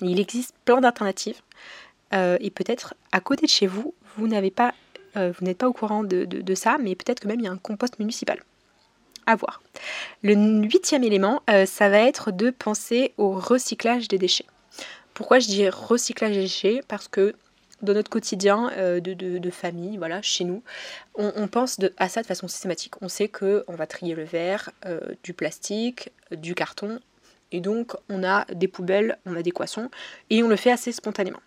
Il 0.00 0.20
existe 0.20 0.54
plein 0.64 0.80
d'alternatives 0.80 1.40
euh, 2.14 2.38
et 2.40 2.50
peut-être 2.50 2.94
à 3.12 3.20
côté 3.20 3.46
de 3.46 3.50
chez 3.50 3.66
vous, 3.66 3.94
vous 4.16 4.28
n'avez 4.28 4.50
pas, 4.50 4.74
vous 5.14 5.44
n'êtes 5.44 5.58
pas 5.58 5.68
au 5.68 5.72
courant 5.72 6.04
de, 6.04 6.24
de 6.24 6.54
ça, 6.54 6.78
mais 6.80 6.94
peut-être 6.94 7.20
que 7.20 7.28
même 7.28 7.40
il 7.40 7.44
y 7.44 7.48
a 7.48 7.52
un 7.52 7.58
compost 7.58 7.98
municipal. 7.98 8.42
À 9.26 9.36
voir. 9.36 9.62
Le 10.22 10.34
huitième 10.62 11.04
élément, 11.04 11.42
ça 11.66 11.88
va 11.88 11.98
être 12.00 12.32
de 12.32 12.50
penser 12.50 13.12
au 13.18 13.32
recyclage 13.32 14.08
des 14.08 14.18
déchets. 14.18 14.46
Pourquoi 15.12 15.38
je 15.38 15.48
dis 15.48 15.68
recyclage 15.68 16.32
des 16.32 16.42
déchets? 16.42 16.80
Parce 16.86 17.08
que 17.08 17.34
dans 17.82 17.94
notre 17.94 18.10
quotidien 18.10 18.70
euh, 18.76 19.00
de, 19.00 19.50
famille, 19.50 19.96
voilà, 19.96 20.22
chez 20.22 20.44
nous, 20.44 20.62
on, 21.14 21.48
pense 21.48 21.78
à 21.96 22.08
ça 22.08 22.22
de 22.22 22.26
façon 22.26 22.48
systématique. 22.48 22.94
On 23.02 23.08
sait 23.08 23.28
qu'on 23.28 23.62
va 23.74 23.86
trier 23.86 24.14
le 24.14 24.24
verre, 24.24 24.70
euh, 24.86 25.00
du 25.22 25.32
plastique, 25.32 26.10
du 26.32 26.54
carton, 26.54 27.00
et 27.52 27.60
donc 27.60 27.94
on 28.08 28.24
a 28.24 28.44
des 28.46 28.68
poubelles, 28.68 29.18
on 29.26 29.36
a 29.36 29.42
des 29.42 29.52
poissons, 29.52 29.90
et 30.30 30.42
on 30.42 30.48
le 30.48 30.56
fait 30.56 30.70
assez 30.70 30.92
spontanément. 30.92 31.40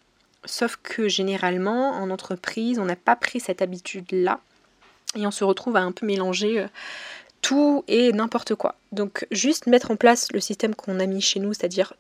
Sauf 0.45 0.77
que 0.81 1.07
généralement, 1.07 1.91
en 1.91 2.10
entreprise, 2.10 2.79
on 2.79 2.86
n'a 2.86 2.95
pas 2.95 3.15
pris 3.15 3.39
cette 3.39 3.62
habitude-là, 3.62 4.39
et 5.15 5.27
on 5.27 5.31
se 5.31 5.43
retrouve 5.43 5.75
à 5.75 5.81
un 5.81 5.91
peu 5.91 6.05
mélanger 6.05 6.62
euh, 6.62 6.67
tout 7.41 7.83
et 7.88 8.12
n'importe 8.13 8.55
quoi. 8.55 8.75
Donc 8.91 9.27
juste 9.31 9.67
mettre 9.67 9.91
en 9.91 9.95
place 9.95 10.31
le 10.31 10.39
système 10.39 10.75
qu'on 10.75 11.00
a 11.00 11.05
mis 11.05 11.21
chez 11.21 11.39
nous, 11.39 11.53
c'est-à-dire 11.53 11.93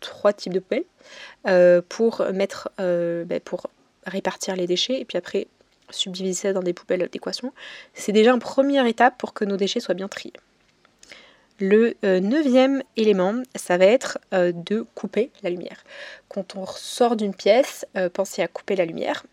trois 0.00 0.32
types 0.32 0.52
de 0.52 0.60
poubelles 0.60 1.82
pour 1.88 2.24
mettre, 2.32 2.70
bah, 2.78 3.40
pour 3.40 3.66
répartir 4.06 4.54
les 4.54 4.66
déchets 4.66 5.00
et 5.00 5.04
puis 5.04 5.18
après 5.18 5.48
subdiviser 5.90 6.48
ça 6.48 6.52
dans 6.52 6.62
des 6.62 6.72
poubelles 6.72 7.08
d'équation. 7.10 7.52
C'est 7.92 8.12
déjà 8.12 8.32
une 8.32 8.40
première 8.40 8.86
étape 8.86 9.18
pour 9.18 9.34
que 9.34 9.44
nos 9.44 9.56
déchets 9.56 9.80
soient 9.80 9.94
bien 9.94 10.08
triés. 10.08 10.32
Le 11.60 11.94
neuvième 12.02 12.82
élément, 12.96 13.42
ça 13.54 13.76
va 13.78 13.84
être 13.84 14.18
de 14.32 14.84
couper 14.94 15.30
la 15.42 15.50
lumière. 15.50 15.84
Quand 16.28 16.56
on 16.56 16.66
sort 16.66 17.14
d'une 17.14 17.34
pièce, 17.34 17.86
pensez 18.12 18.42
à 18.42 18.48
couper 18.48 18.74
la 18.74 18.84
lumière 18.84 19.24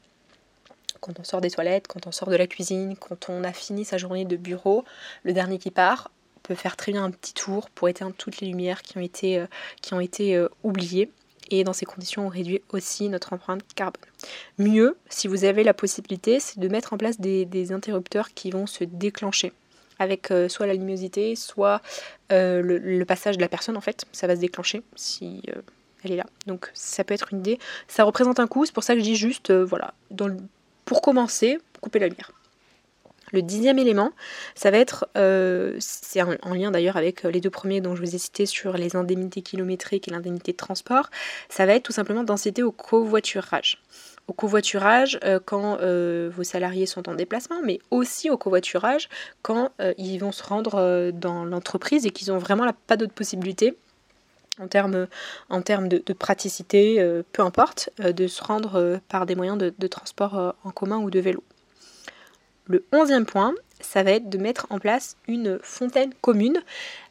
quand 1.01 1.19
on 1.19 1.23
sort 1.23 1.41
des 1.41 1.51
toilettes, 1.51 1.87
quand 1.87 2.07
on 2.07 2.11
sort 2.11 2.29
de 2.29 2.35
la 2.35 2.47
cuisine, 2.47 2.95
quand 2.95 3.27
on 3.27 3.43
a 3.43 3.51
fini 3.51 3.83
sa 3.83 3.97
journée 3.97 4.23
de 4.23 4.37
bureau, 4.37 4.85
le 5.23 5.33
dernier 5.33 5.57
qui 5.57 5.71
part 5.71 6.11
peut 6.43 6.55
faire 6.55 6.77
très 6.77 6.91
bien 6.91 7.03
un 7.03 7.11
petit 7.11 7.33
tour 7.33 7.69
pour 7.71 7.89
éteindre 7.89 8.15
toutes 8.17 8.39
les 8.39 8.47
lumières 8.47 8.81
qui 8.81 8.97
ont 8.97 9.01
été, 9.01 9.39
euh, 9.39 9.47
euh, 10.21 10.49
oubliées. 10.63 11.11
Et 11.49 11.65
dans 11.65 11.73
ces 11.73 11.85
conditions, 11.85 12.27
on 12.27 12.29
réduit 12.29 12.61
aussi 12.69 13.09
notre 13.09 13.33
empreinte 13.33 13.61
carbone. 13.75 14.01
Mieux, 14.57 14.97
si 15.09 15.27
vous 15.27 15.43
avez 15.43 15.63
la 15.63 15.73
possibilité, 15.73 16.39
c'est 16.39 16.59
de 16.59 16.67
mettre 16.69 16.93
en 16.93 16.97
place 16.97 17.19
des, 17.19 17.71
interrupteurs 17.73 18.33
qui 18.33 18.51
vont 18.51 18.67
se 18.67 18.85
déclencher 18.85 19.51
avec 20.01 20.31
euh, 20.31 20.49
soit 20.49 20.67
la 20.67 20.73
luminosité, 20.73 21.35
soit 21.35 21.81
le, 22.29 23.03
passage 23.03 23.37
de 23.37 23.41
la 23.41 23.49
personne 23.49 23.77
en 23.77 23.81
fait. 23.81 24.05
Ça 24.11 24.27
va 24.27 24.35
se 24.35 24.41
déclencher 24.41 24.81
si 24.95 25.43
elle 26.03 26.13
est 26.13 26.17
là. 26.17 26.25
Donc 26.47 26.69
ça 26.73 27.03
peut 27.03 27.13
être 27.13 27.33
une 27.33 27.39
idée. 27.39 27.59
Ça 27.87 28.03
représente 28.03 28.39
un 28.39 28.47
coût, 28.47 28.65
c'est 28.65 28.73
pour 28.73 28.83
ça 28.83 28.93
que 28.93 28.99
je 28.99 29.05
dis 29.05 29.15
juste, 29.15 29.51
voilà, 29.51 29.93
pour 30.85 31.01
commencer, 31.01 31.59
couper 31.81 31.99
la 31.99 32.07
lumière. 32.07 32.31
Le 33.31 33.41
dixième 33.41 33.79
élément, 33.79 34.11
ça 34.55 34.71
va 34.71 34.77
être, 34.77 35.07
euh, 35.15 35.75
c'est 35.79 36.21
en, 36.21 36.53
lien 36.53 36.71
d'ailleurs 36.71 36.97
avec 36.97 37.23
les 37.23 37.39
deux 37.39 37.49
premiers 37.49 37.79
dont 37.79 37.95
je 37.95 38.01
vous 38.01 38.15
ai 38.15 38.17
cité 38.17 38.45
sur 38.45 38.73
les 38.73 38.95
indemnités 38.95 39.41
kilométriques 39.41 40.07
et 40.07 40.11
l'indemnité 40.11 40.51
de 40.51 40.57
transport, 40.57 41.09
ça 41.49 41.65
va 41.65 41.73
être 41.75 41.83
tout 41.83 41.93
simplement 41.93 42.23
d'inciter 42.23 42.61
au 42.61 42.71
covoiturage. 42.71 43.81
Au 44.27 44.33
covoiturage 44.33 45.19
euh, 45.23 45.39
quand 45.43 45.79
euh, 45.81 46.29
vos 46.33 46.43
salariés 46.43 46.85
sont 46.85 47.09
en 47.09 47.15
déplacement, 47.15 47.61
mais 47.63 47.79
aussi 47.89 48.29
au 48.29 48.37
covoiturage 48.37 49.09
quand 49.41 49.71
ils 49.97 50.17
vont 50.19 50.31
se 50.31 50.43
rendre 50.43 51.11
dans 51.11 51.45
l'entreprise 51.45 52.05
et 52.05 52.11
qu'ils 52.11 52.31
n'ont 52.31 52.37
vraiment 52.37 52.67
pas 52.87 52.97
d'autre 52.97 53.13
possibilité 53.13 53.75
en 54.59 54.67
termes, 54.67 55.87
de, 55.87 56.13
praticité, 56.13 56.99
euh, 56.99 57.23
peu 57.31 57.41
importe, 57.41 57.89
euh, 57.99 58.11
de 58.11 58.27
se 58.27 58.43
rendre 58.43 58.75
euh, 58.75 58.97
par 59.09 59.25
des 59.25 59.35
moyens 59.35 59.57
de, 59.57 59.87
transport 59.87 60.55
en 60.63 60.71
commun 60.71 60.97
ou 60.97 61.09
de 61.09 61.19
vélo. 61.19 61.43
Le 62.65 62.85
onzième 62.93 63.25
point, 63.25 63.53
ça 63.81 64.03
va 64.03 64.11
être 64.11 64.29
de 64.29 64.37
mettre 64.37 64.67
en 64.69 64.79
place 64.79 65.17
une 65.27 65.59
fontaine 65.61 66.13
commune, 66.21 66.61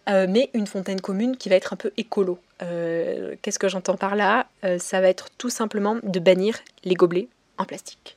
mais 0.06 0.50
une 0.54 0.66
fontaine 0.66 1.00
commune 1.00 1.36
qui 1.36 1.50
va 1.50 1.56
être 1.56 1.74
un 1.74 1.76
peu 1.76 1.92
écolo. 1.96 2.38
Qu'est-ce 2.60 3.58
que 3.58 3.68
j'entends 3.68 3.96
par 3.96 4.16
là? 4.16 4.46
Ça 4.78 5.00
va 5.00 5.08
être 5.08 5.30
tout 5.38 5.50
simplement 5.50 5.96
de 6.02 6.20
bannir 6.20 6.58
les 6.84 6.94
gobelets 6.94 7.28
en 7.58 7.64
plastique 7.64 8.16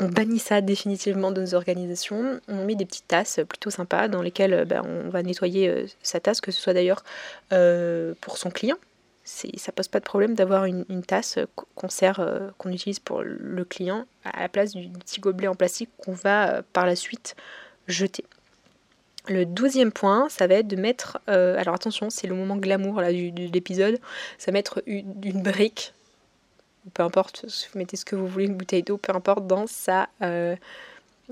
on 0.00 0.08
bannit 0.08 0.38
ça 0.38 0.60
définitivement 0.60 1.30
de 1.30 1.40
nos 1.40 1.54
organisations. 1.54 2.40
On 2.48 2.64
met 2.64 2.74
des 2.74 2.84
petites 2.84 3.08
tasses 3.08 3.40
plutôt 3.48 3.70
sympas 3.70 4.08
dans 4.08 4.22
lesquelles 4.22 4.52
euh, 4.52 4.64
ben, 4.64 4.82
on 4.84 5.08
va 5.08 5.22
nettoyer 5.22 5.68
euh, 5.68 5.86
sa 6.02 6.20
tasse, 6.20 6.40
que 6.40 6.52
ce 6.52 6.60
soit 6.60 6.74
d'ailleurs 6.74 7.02
euh, 7.52 8.14
pour 8.20 8.38
son 8.38 8.50
client. 8.50 8.76
Ça 9.24 9.72
pose 9.72 9.88
pas 9.88 9.98
de 9.98 10.04
problème 10.04 10.34
d'avoir 10.34 10.66
une, 10.66 11.02
tasse 11.04 11.40
qu'on 11.74 11.88
sert, 11.88 12.24
qu'on 12.58 12.70
utilise 12.70 13.00
pour 13.00 13.22
le 13.24 13.64
client 13.64 14.06
à 14.22 14.42
la 14.42 14.48
place 14.48 14.72
du 14.72 14.88
petit 14.88 15.18
gobelet 15.18 15.48
en 15.48 15.56
plastique 15.56 15.90
qu'on 15.98 16.12
va 16.12 16.62
par 16.72 16.86
la 16.86 16.94
suite 16.94 17.34
jeter. 17.88 18.24
Le 19.28 19.44
douzième 19.44 19.92
point, 19.92 20.28
ça 20.28 20.46
va 20.46 20.54
être 20.54 20.68
de 20.68 20.76
mettre, 20.76 21.18
alors 21.26 21.74
attention, 21.74 22.10
c'est 22.10 22.26
le 22.26 22.34
moment 22.34 22.56
glamour 22.56 23.00
là, 23.00 23.12
de 23.12 23.52
l'épisode, 23.52 23.98
ça 24.38 24.50
va 24.50 24.52
mettre 24.52 24.82
une 24.86 25.42
brique 25.42 25.92
peu 26.94 27.02
importe, 27.02 27.44
vous 27.44 27.78
mettez 27.78 27.96
ce 27.96 28.04
que 28.04 28.16
vous 28.16 28.26
voulez, 28.26 28.46
une 28.46 28.54
bouteille 28.56 28.82
d'eau, 28.82 28.96
peu 28.96 29.12
importe, 29.14 29.46
dans 29.46 29.66
sa 29.66 30.08
euh, 30.22 30.54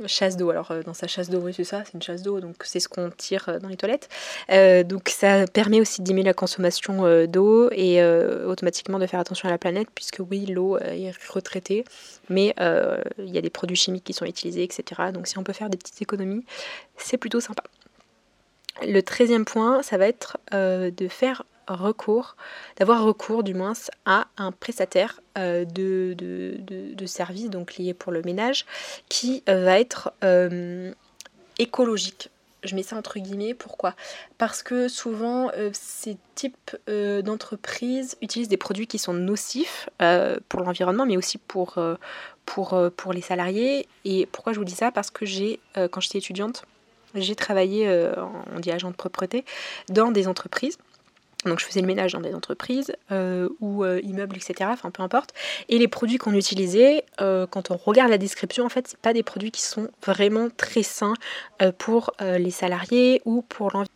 chasse 0.06 0.36
d'eau. 0.36 0.50
Alors, 0.50 0.70
euh, 0.70 0.82
dans 0.82 0.94
sa 0.94 1.06
chasse 1.06 1.30
d'eau, 1.30 1.38
oui, 1.38 1.52
c'est 1.54 1.64
ça, 1.64 1.84
c'est 1.84 1.94
une 1.94 2.02
chasse 2.02 2.22
d'eau, 2.22 2.40
donc 2.40 2.56
c'est 2.64 2.80
ce 2.80 2.88
qu'on 2.88 3.10
tire 3.10 3.48
euh, 3.48 3.58
dans 3.58 3.68
les 3.68 3.76
toilettes. 3.76 4.08
donc, 4.86 5.08
ça 5.08 5.46
permet 5.46 5.80
aussi 5.80 6.00
de 6.00 6.06
diminuer 6.06 6.26
la 6.26 6.34
consommation 6.34 7.26
d'eau 7.26 7.70
et 7.70 8.02
automatiquement 8.46 8.98
de 8.98 9.06
faire 9.06 9.20
attention 9.20 9.48
à 9.48 9.52
la 9.52 9.58
planète, 9.58 9.88
puisque 9.94 10.20
oui, 10.30 10.46
l'eau 10.46 10.78
est 10.78 11.12
retraitée, 11.28 11.84
mais 12.28 12.54
il 12.58 13.30
y 13.30 13.38
a 13.38 13.42
des 13.42 13.50
produits 13.50 13.76
chimiques 13.76 14.04
qui 14.04 14.12
sont 14.12 14.26
utilisés, 14.26 14.64
etc. 14.64 15.12
Donc, 15.12 15.26
si 15.26 15.38
on 15.38 15.44
peut 15.44 15.52
faire 15.52 15.70
des 15.70 15.78
petites 15.78 16.02
économies, 16.02 16.44
c'est 16.96 17.18
plutôt 17.18 17.40
sympa. 17.40 17.62
Le 18.82 19.00
treizième 19.02 19.44
point, 19.44 19.82
ça 19.82 19.98
va 19.98 20.08
être 20.08 20.38
de 20.50 21.08
faire 21.08 21.44
recours, 21.68 22.36
d'avoir 22.76 23.02
recours 23.04 23.42
du 23.42 23.54
moins 23.54 23.72
à 24.04 24.26
un 24.36 24.52
prestataire 24.52 25.20
euh, 25.38 25.64
de, 25.64 26.14
de, 26.14 27.06
services 27.06 27.50
donc 27.50 27.76
lié 27.76 27.92
pour 27.92 28.12
le 28.12 28.22
ménage 28.22 28.64
qui 29.08 29.42
euh, 29.48 29.64
va 29.64 29.78
être 29.78 30.12
euh, 30.24 30.92
écologique. 31.58 32.30
Je 32.62 32.74
mets 32.74 32.82
ça 32.82 32.96
entre 32.96 33.18
guillemets, 33.18 33.52
pourquoi? 33.52 33.94
Parce 34.38 34.62
que 34.62 34.88
souvent 34.88 35.50
ces 35.74 36.16
types 36.34 36.74
d'entreprises 36.88 38.16
utilisent 38.22 38.48
des 38.48 38.56
produits 38.56 38.86
qui 38.86 38.96
sont 38.96 39.12
nocifs 39.12 39.90
pour 40.48 40.60
l'environnement 40.60 41.04
mais 41.04 41.18
aussi 41.18 41.36
pour, 41.36 41.78
pour, 42.46 42.82
pour 42.96 43.12
les 43.12 43.20
salariés. 43.20 43.86
Et 44.06 44.24
pourquoi 44.32 44.54
je 44.54 44.58
vous 44.60 44.64
dis 44.64 44.74
ça? 44.74 44.90
Parce 44.90 45.10
que 45.10 45.26
j'ai, 45.26 45.60
quand 45.74 46.00
j'étais 46.00 46.16
étudiante, 46.16 46.64
j'ai 47.14 47.34
travaillé, 47.34 47.88
on 48.54 48.60
dit 48.60 48.70
agent 48.70 48.90
de 48.90 48.96
propreté, 48.96 49.44
dans 49.88 50.10
des 50.10 50.28
entreprises 50.28 50.78
donc 51.44 51.60
je 51.60 51.66
faisais 51.66 51.80
le 51.80 51.86
ménage 51.86 52.12
dans 52.12 52.20
des 52.20 52.34
entreprises 52.34 52.94
euh, 53.12 53.48
ou 53.60 53.84
euh, 53.84 54.00
immeubles, 54.02 54.36
etc. 54.36 54.70
Enfin 54.72 54.90
peu 54.90 55.02
importe. 55.02 55.32
Et 55.68 55.78
les 55.78 55.88
produits 55.88 56.18
qu'on 56.18 56.34
utilisait, 56.34 57.04
euh, 57.20 57.46
quand 57.46 57.70
on 57.70 57.76
regarde 57.76 58.10
la 58.10 58.18
description, 58.18 58.64
en 58.64 58.68
fait, 58.68 58.88
c'est 58.88 58.98
pas 58.98 59.12
des 59.12 59.22
produits 59.22 59.50
qui 59.50 59.62
sont 59.62 59.88
vraiment 60.04 60.48
très 60.56 60.82
sains 60.82 61.14
pour 61.78 62.12
les 62.20 62.50
salariés 62.50 63.22
ou 63.24 63.42
pour 63.42 63.66
l'environnement. 63.66 63.90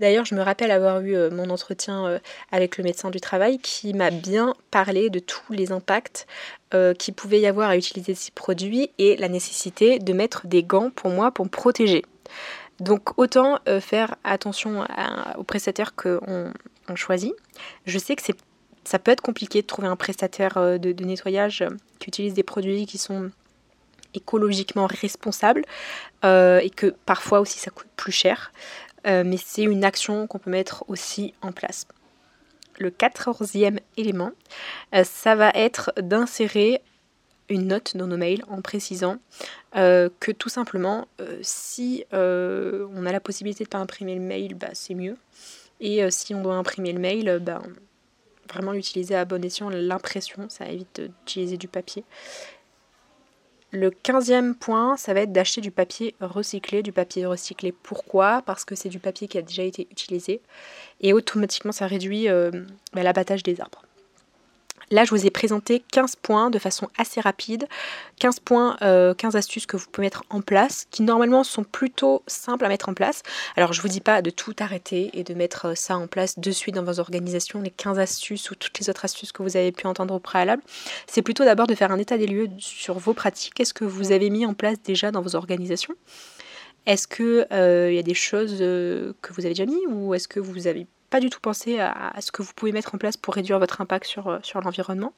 D'ailleurs, 0.00 0.24
je 0.24 0.34
me 0.34 0.42
rappelle 0.42 0.70
avoir 0.70 1.00
eu 1.00 1.16
mon 1.30 1.48
entretien 1.50 2.20
avec 2.52 2.76
le 2.76 2.84
médecin 2.84 3.10
du 3.10 3.20
travail 3.20 3.58
qui 3.58 3.94
m'a 3.94 4.10
bien 4.10 4.54
parlé 4.70 5.08
de 5.08 5.18
tous 5.18 5.52
les 5.52 5.72
impacts 5.72 6.26
qu'il 6.98 7.14
pouvait 7.14 7.40
y 7.40 7.46
avoir 7.46 7.70
à 7.70 7.76
utiliser 7.76 8.14
ces 8.14 8.30
produits 8.30 8.90
et 8.98 9.16
la 9.16 9.28
nécessité 9.28 9.98
de 9.98 10.12
mettre 10.12 10.46
des 10.46 10.62
gants 10.62 10.90
pour 10.90 11.10
moi 11.10 11.30
pour 11.30 11.46
me 11.46 11.50
protéger. 11.50 12.04
Donc 12.80 13.18
autant 13.18 13.58
euh, 13.68 13.80
faire 13.80 14.16
attention 14.24 14.86
aux 15.36 15.44
prestataires 15.44 15.94
qu'on 15.94 16.52
on 16.88 16.96
choisit. 16.96 17.32
Je 17.86 17.98
sais 17.98 18.16
que 18.16 18.22
ça 18.84 18.98
peut 18.98 19.10
être 19.10 19.22
compliqué 19.22 19.62
de 19.62 19.66
trouver 19.66 19.88
un 19.88 19.96
prestataire 19.96 20.56
euh, 20.58 20.78
de, 20.78 21.04
nettoyage 21.04 21.62
euh, 21.62 21.70
qui 21.98 22.08
utilise 22.08 22.34
des 22.34 22.42
produits 22.42 22.86
qui 22.86 22.98
sont 22.98 23.30
écologiquement 24.14 24.86
responsables 24.86 25.62
et 26.22 26.70
que 26.74 26.94
parfois 27.04 27.38
aussi 27.40 27.58
ça 27.58 27.70
coûte 27.70 27.86
plus 27.96 28.12
cher. 28.12 28.50
Mais 29.06 29.36
c'est 29.36 29.62
une 29.62 29.84
action 29.84 30.26
qu'on 30.26 30.38
peut 30.38 30.50
mettre 30.50 30.84
aussi 30.88 31.32
en 31.40 31.52
place. 31.52 31.86
Le 32.78 32.90
quatorzième 32.90 33.78
élément, 33.96 34.32
ça 35.04 35.34
va 35.34 35.50
être 35.54 35.92
d'insérer 35.96 36.82
une 37.48 37.68
note 37.68 37.96
dans 37.96 38.06
nos 38.06 38.16
mails 38.16 38.44
en 38.48 38.60
précisant 38.60 39.18
euh, 39.76 40.08
que 40.20 40.32
tout 40.32 40.48
simplement, 40.48 41.06
euh, 41.20 41.38
si 41.42 42.04
euh, 42.12 42.86
on 42.94 43.06
a 43.06 43.12
la 43.12 43.20
possibilité 43.20 43.64
de 43.64 43.68
pas 43.68 43.78
imprimer 43.78 44.14
le 44.14 44.20
mail, 44.20 44.54
bah, 44.54 44.70
c'est 44.72 44.94
mieux. 44.94 45.16
Et 45.78 46.10
si 46.10 46.34
on 46.34 46.42
doit 46.42 46.54
imprimer 46.54 46.90
le 46.94 46.98
mail, 46.98 47.38
bah, 47.42 47.60
vraiment 48.48 48.72
l'utiliser 48.72 49.14
à 49.14 49.26
bon 49.26 49.44
escient, 49.44 49.68
l'impression, 49.68 50.46
ça 50.48 50.66
évite 50.66 51.02
d'utiliser 51.02 51.58
du 51.58 51.68
papier. 51.68 52.02
Le 53.76 53.90
quinzième 53.90 54.54
point, 54.54 54.96
ça 54.96 55.12
va 55.12 55.20
être 55.20 55.32
d'acheter 55.32 55.60
du 55.60 55.70
papier 55.70 56.14
recyclé. 56.20 56.82
Du 56.82 56.92
papier 56.92 57.26
recyclé, 57.26 57.72
pourquoi? 57.72 58.40
Parce 58.46 58.64
que 58.64 58.74
c'est 58.74 58.88
du 58.88 58.98
papier 58.98 59.28
qui 59.28 59.36
a 59.36 59.42
déjà 59.42 59.64
été 59.64 59.86
utilisé. 59.90 60.40
Et 61.02 61.12
automatiquement, 61.12 61.72
ça 61.72 61.86
réduit 61.86 62.26
bah, 62.26 63.02
l'abattage 63.02 63.42
des 63.42 63.60
arbres. 63.60 63.85
Là, 64.92 65.04
je 65.04 65.10
vous 65.10 65.26
ai 65.26 65.30
présenté 65.30 65.82
15 65.90 66.14
points 66.14 66.48
de 66.48 66.60
façon 66.60 66.88
assez 66.96 67.20
rapide, 67.20 67.66
15 68.20 68.38
points, 68.38 68.76
15 68.80 68.82
euh, 68.82 69.38
astuces 69.38 69.66
que 69.66 69.76
vous 69.76 69.86
pouvez 69.90 70.06
mettre 70.06 70.22
en 70.30 70.40
place, 70.42 70.86
qui 70.92 71.02
normalement 71.02 71.42
sont 71.42 71.64
plutôt 71.64 72.22
simples 72.28 72.64
à 72.64 72.68
mettre 72.68 72.88
en 72.88 72.94
place. 72.94 73.22
Alors, 73.56 73.72
je 73.72 73.80
ne 73.80 73.82
vous 73.82 73.88
dis 73.88 74.00
pas 74.00 74.22
de 74.22 74.30
tout 74.30 74.54
arrêter 74.60 75.10
et 75.12 75.24
de 75.24 75.34
mettre 75.34 75.66
euh, 75.66 75.74
ça 75.74 75.96
en 75.96 76.06
place 76.06 76.38
de 76.38 76.50
suite 76.52 76.76
dans 76.76 76.84
vos 76.84 77.00
organisations, 77.00 77.60
les 77.60 77.70
15 77.70 77.98
astuces 77.98 78.48
ou 78.52 78.54
toutes 78.54 78.78
les 78.78 78.88
autres 78.88 79.04
astuces 79.04 79.32
que 79.32 79.42
vous 79.42 79.56
avez 79.56 79.72
pu 79.72 79.88
entendre 79.88 80.14
au 80.14 80.20
préalable. 80.20 80.62
C'est 81.08 81.22
plutôt 81.22 81.44
d'abord 81.44 81.66
de 81.66 81.74
faire 81.74 81.90
un 81.90 81.98
état 81.98 82.16
des 82.16 82.28
lieux 82.28 82.48
sur 82.58 82.96
vos 83.00 83.12
pratiques. 83.12 83.54
Qu'est-ce 83.54 83.74
que 83.74 83.84
vous 83.84 84.12
avez 84.12 84.30
mis 84.30 84.46
en 84.46 84.54
place 84.54 84.80
déjà 84.84 85.10
dans 85.10 85.20
vos 85.20 85.34
organisations? 85.34 85.94
Est-ce 86.86 87.08
qu'il 87.08 87.48
euh, 87.50 87.92
y 87.92 87.98
a 87.98 88.02
des 88.02 88.14
choses 88.14 88.58
que 88.58 89.32
vous 89.32 89.40
avez 89.40 89.54
déjà 89.54 89.66
mis 89.66 89.84
ou 89.88 90.14
est-ce 90.14 90.28
que 90.28 90.38
vous 90.38 90.68
avez 90.68 90.86
pas 91.10 91.20
du 91.20 91.30
tout 91.30 91.40
penser 91.40 91.78
à, 91.78 92.12
ce 92.20 92.32
que 92.32 92.42
vous 92.42 92.52
pouvez 92.54 92.72
mettre 92.72 92.94
en 92.94 92.98
place 92.98 93.16
pour 93.16 93.34
réduire 93.34 93.58
votre 93.58 93.80
impact 93.80 94.06
sur, 94.06 94.28
euh, 94.28 94.38
sur 94.42 94.60
l'environnement. 94.60 95.12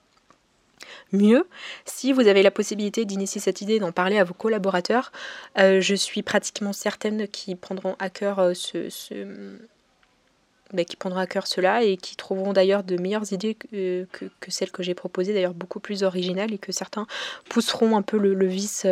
Mieux, 1.13 1.49
si 1.85 2.13
vous 2.13 2.29
avez 2.29 2.43
la 2.43 2.51
possibilité 2.51 3.05
d'initier 3.05 3.41
cette 3.41 3.63
idée, 3.63 3.81
d'en 3.81 3.93
parler 3.93 4.19
à 4.19 4.25
vos 4.25 4.35
collaborateurs, 4.35 5.11
euh, 5.59 5.81
je 5.81 5.95
suis 5.95 6.23
pratiquement 6.23 6.73
certaine 6.73 7.27
qu'ils 7.27 7.57
prendront 7.57 7.97
à 7.99 8.11
cœur 8.11 8.39
euh, 8.39 8.53
prendront 10.99 11.19
à 11.19 11.27
cœur 11.27 11.47
cela 11.47 11.83
et 11.83 11.97
qui 11.97 12.15
trouveront 12.15 12.53
d'ailleurs 12.53 12.85
de 12.85 12.97
meilleures 12.97 13.33
idées 13.33 13.55
que, 13.55 14.07
celles 14.49 14.71
que 14.71 14.83
j'ai 14.83 14.95
proposées, 14.95 15.33
d'ailleurs 15.33 15.55
beaucoup 15.55 15.81
plus 15.81 16.03
originales 16.03 16.53
et 16.53 16.59
que 16.59 16.73
certains 16.73 17.07
pousseront 17.49 17.97
un 17.97 18.03
peu 18.03 18.19
le, 18.19 18.47
vice 18.47 18.85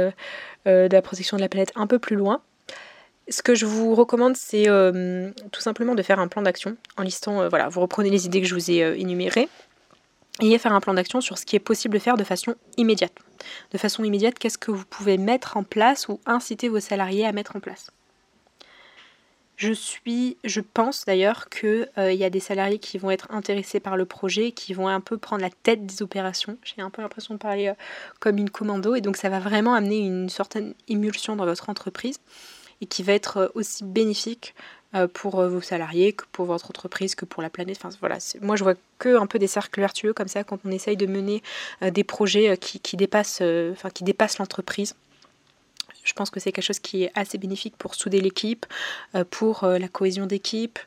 de 0.65 0.89
la 0.91 1.03
protection 1.03 1.37
de 1.37 1.43
la 1.43 1.49
planète 1.49 1.73
un 1.77 1.87
peu 1.87 1.99
plus 1.99 2.17
loin. 2.17 2.41
Ce 3.29 3.43
que 3.43 3.55
je 3.55 3.67
vous 3.67 3.95
recommande, 3.95 4.37
c'est 4.37 4.69
euh, 4.69 5.31
tout 5.51 5.61
simplement 5.61 5.95
de 5.95 6.03
faire 6.03 6.21
un 6.21 6.29
plan 6.29 6.43
d'action 6.43 6.77
en 6.97 7.03
listant, 7.03 7.49
voilà, 7.49 7.69
vous 7.69 7.81
reprenez 7.81 8.11
les 8.11 8.27
idées 8.27 8.41
que 8.41 8.47
je 8.47 8.55
vous 8.55 8.71
ai 8.71 9.01
énumérées 9.01 9.49
et 10.41 10.59
faire 10.59 10.73
un 10.73 10.81
plan 10.81 10.95
d'action 10.95 11.21
sur 11.21 11.39
ce 11.39 11.47
qui 11.47 11.57
est 11.57 11.61
possible 11.61 11.95
de 11.95 11.99
faire 11.99 12.17
de 12.17 12.25
façon 12.25 12.55
immédiate. 12.77 13.15
De 13.73 13.79
façon 13.79 14.05
immédiate, 14.05 14.39
qu'est-ce 14.39 14.59
que 14.59 14.71
vous 14.71 14.85
pouvez 14.85 15.19
mettre 15.19 15.57
en 15.57 15.63
place 15.63 16.09
ou 16.09 16.21
inciter 16.27 16.69
vos 16.69 16.81
salariés 16.81 17.27
à 17.27 17.33
mettre 17.33 17.57
en 17.57 17.61
place? 17.61 17.91
Je 19.57 19.73
suis, 19.73 20.37
je 20.45 20.61
pense 20.61 21.07
d'ailleurs 21.07 21.49
qu'il 21.49 21.89
euh, 21.97 22.13
y 22.13 22.25
a 22.25 22.31
des 22.31 22.41
salariés 22.41 22.79
qui 22.79 22.99
vont 22.99 23.11
être 23.11 23.27
intéressés 23.31 23.81
par 23.81 23.97
le 23.97 24.05
projet, 24.05 24.53
qui 24.53 24.75
vont 24.75 24.87
un 24.87 25.01
peu 25.01 25.17
prendre 25.17 25.41
la 25.41 25.49
tête 25.49 25.87
des 25.87 26.03
opérations. 26.03 26.59
J'ai 26.63 26.83
un 26.83 26.91
peu 26.91 27.01
l'impression 27.01 27.33
de 27.33 27.39
parler 27.39 27.69
euh, 27.69 27.75
comme 28.21 28.37
une 28.37 28.51
commando 28.51 28.95
et 28.95 29.01
donc 29.01 29.17
ça 29.17 29.31
va 29.31 29.41
vraiment 29.41 29.73
amener 29.73 29.99
une 30.01 30.29
certaine 30.29 30.75
émulsion 30.89 31.37
dans 31.37 31.47
votre 31.47 31.71
entreprise 31.71 32.21
et 32.81 32.87
qui 32.87 33.03
va 33.03 33.13
être 33.13 33.37
euh, 33.39 33.49
aussi 33.55 33.85
bénéfique 33.85 34.55
pour 35.13 35.43
vos 35.43 35.61
salariés 35.61 36.15
que 36.15 36.25
pour 36.33 36.47
votre 36.47 36.71
entreprise 36.71 37.15
que 37.15 37.27
pour 37.27 37.43
la 37.43 37.51
planète. 37.51 37.77
Enfin 37.85 37.95
voilà, 38.01 38.17
moi 38.41 38.57
je 38.57 38.65
vois 38.65 38.73
que 38.99 39.19
un 39.19 39.27
peu 39.27 39.39
des 39.39 39.47
cercles 39.47 39.81
vertueux 39.81 40.15
comme 40.15 40.29
ça 40.29 40.43
quand 40.43 40.59
on 40.65 40.71
essaye 40.71 40.97
de 40.97 41.05
mener 41.05 41.43
des 41.83 42.03
projets 42.03 42.57
qui, 42.57 42.81
qui 42.81 42.97
dépassent, 42.97 43.43
enfin 43.73 43.91
qui 43.91 44.05
dépassent 44.05 44.39
l'entreprise. 44.39 44.95
Je 46.07 46.13
pense 46.13 46.31
que 46.31 46.41
c'est 46.41 46.53
quelque 46.53 46.65
chose 46.65 46.79
qui 46.79 47.03
est 47.03 47.13
assez 47.15 47.37
bénéfique 47.37 47.77
pour 47.77 47.95
souder 47.95 48.21
l'équipe, 48.21 48.65
euh, 49.15 49.25
pour 49.29 49.65
euh, 49.65 49.79
la 49.79 49.89
cohésion 49.89 50.27
d'équipe. 50.27 50.79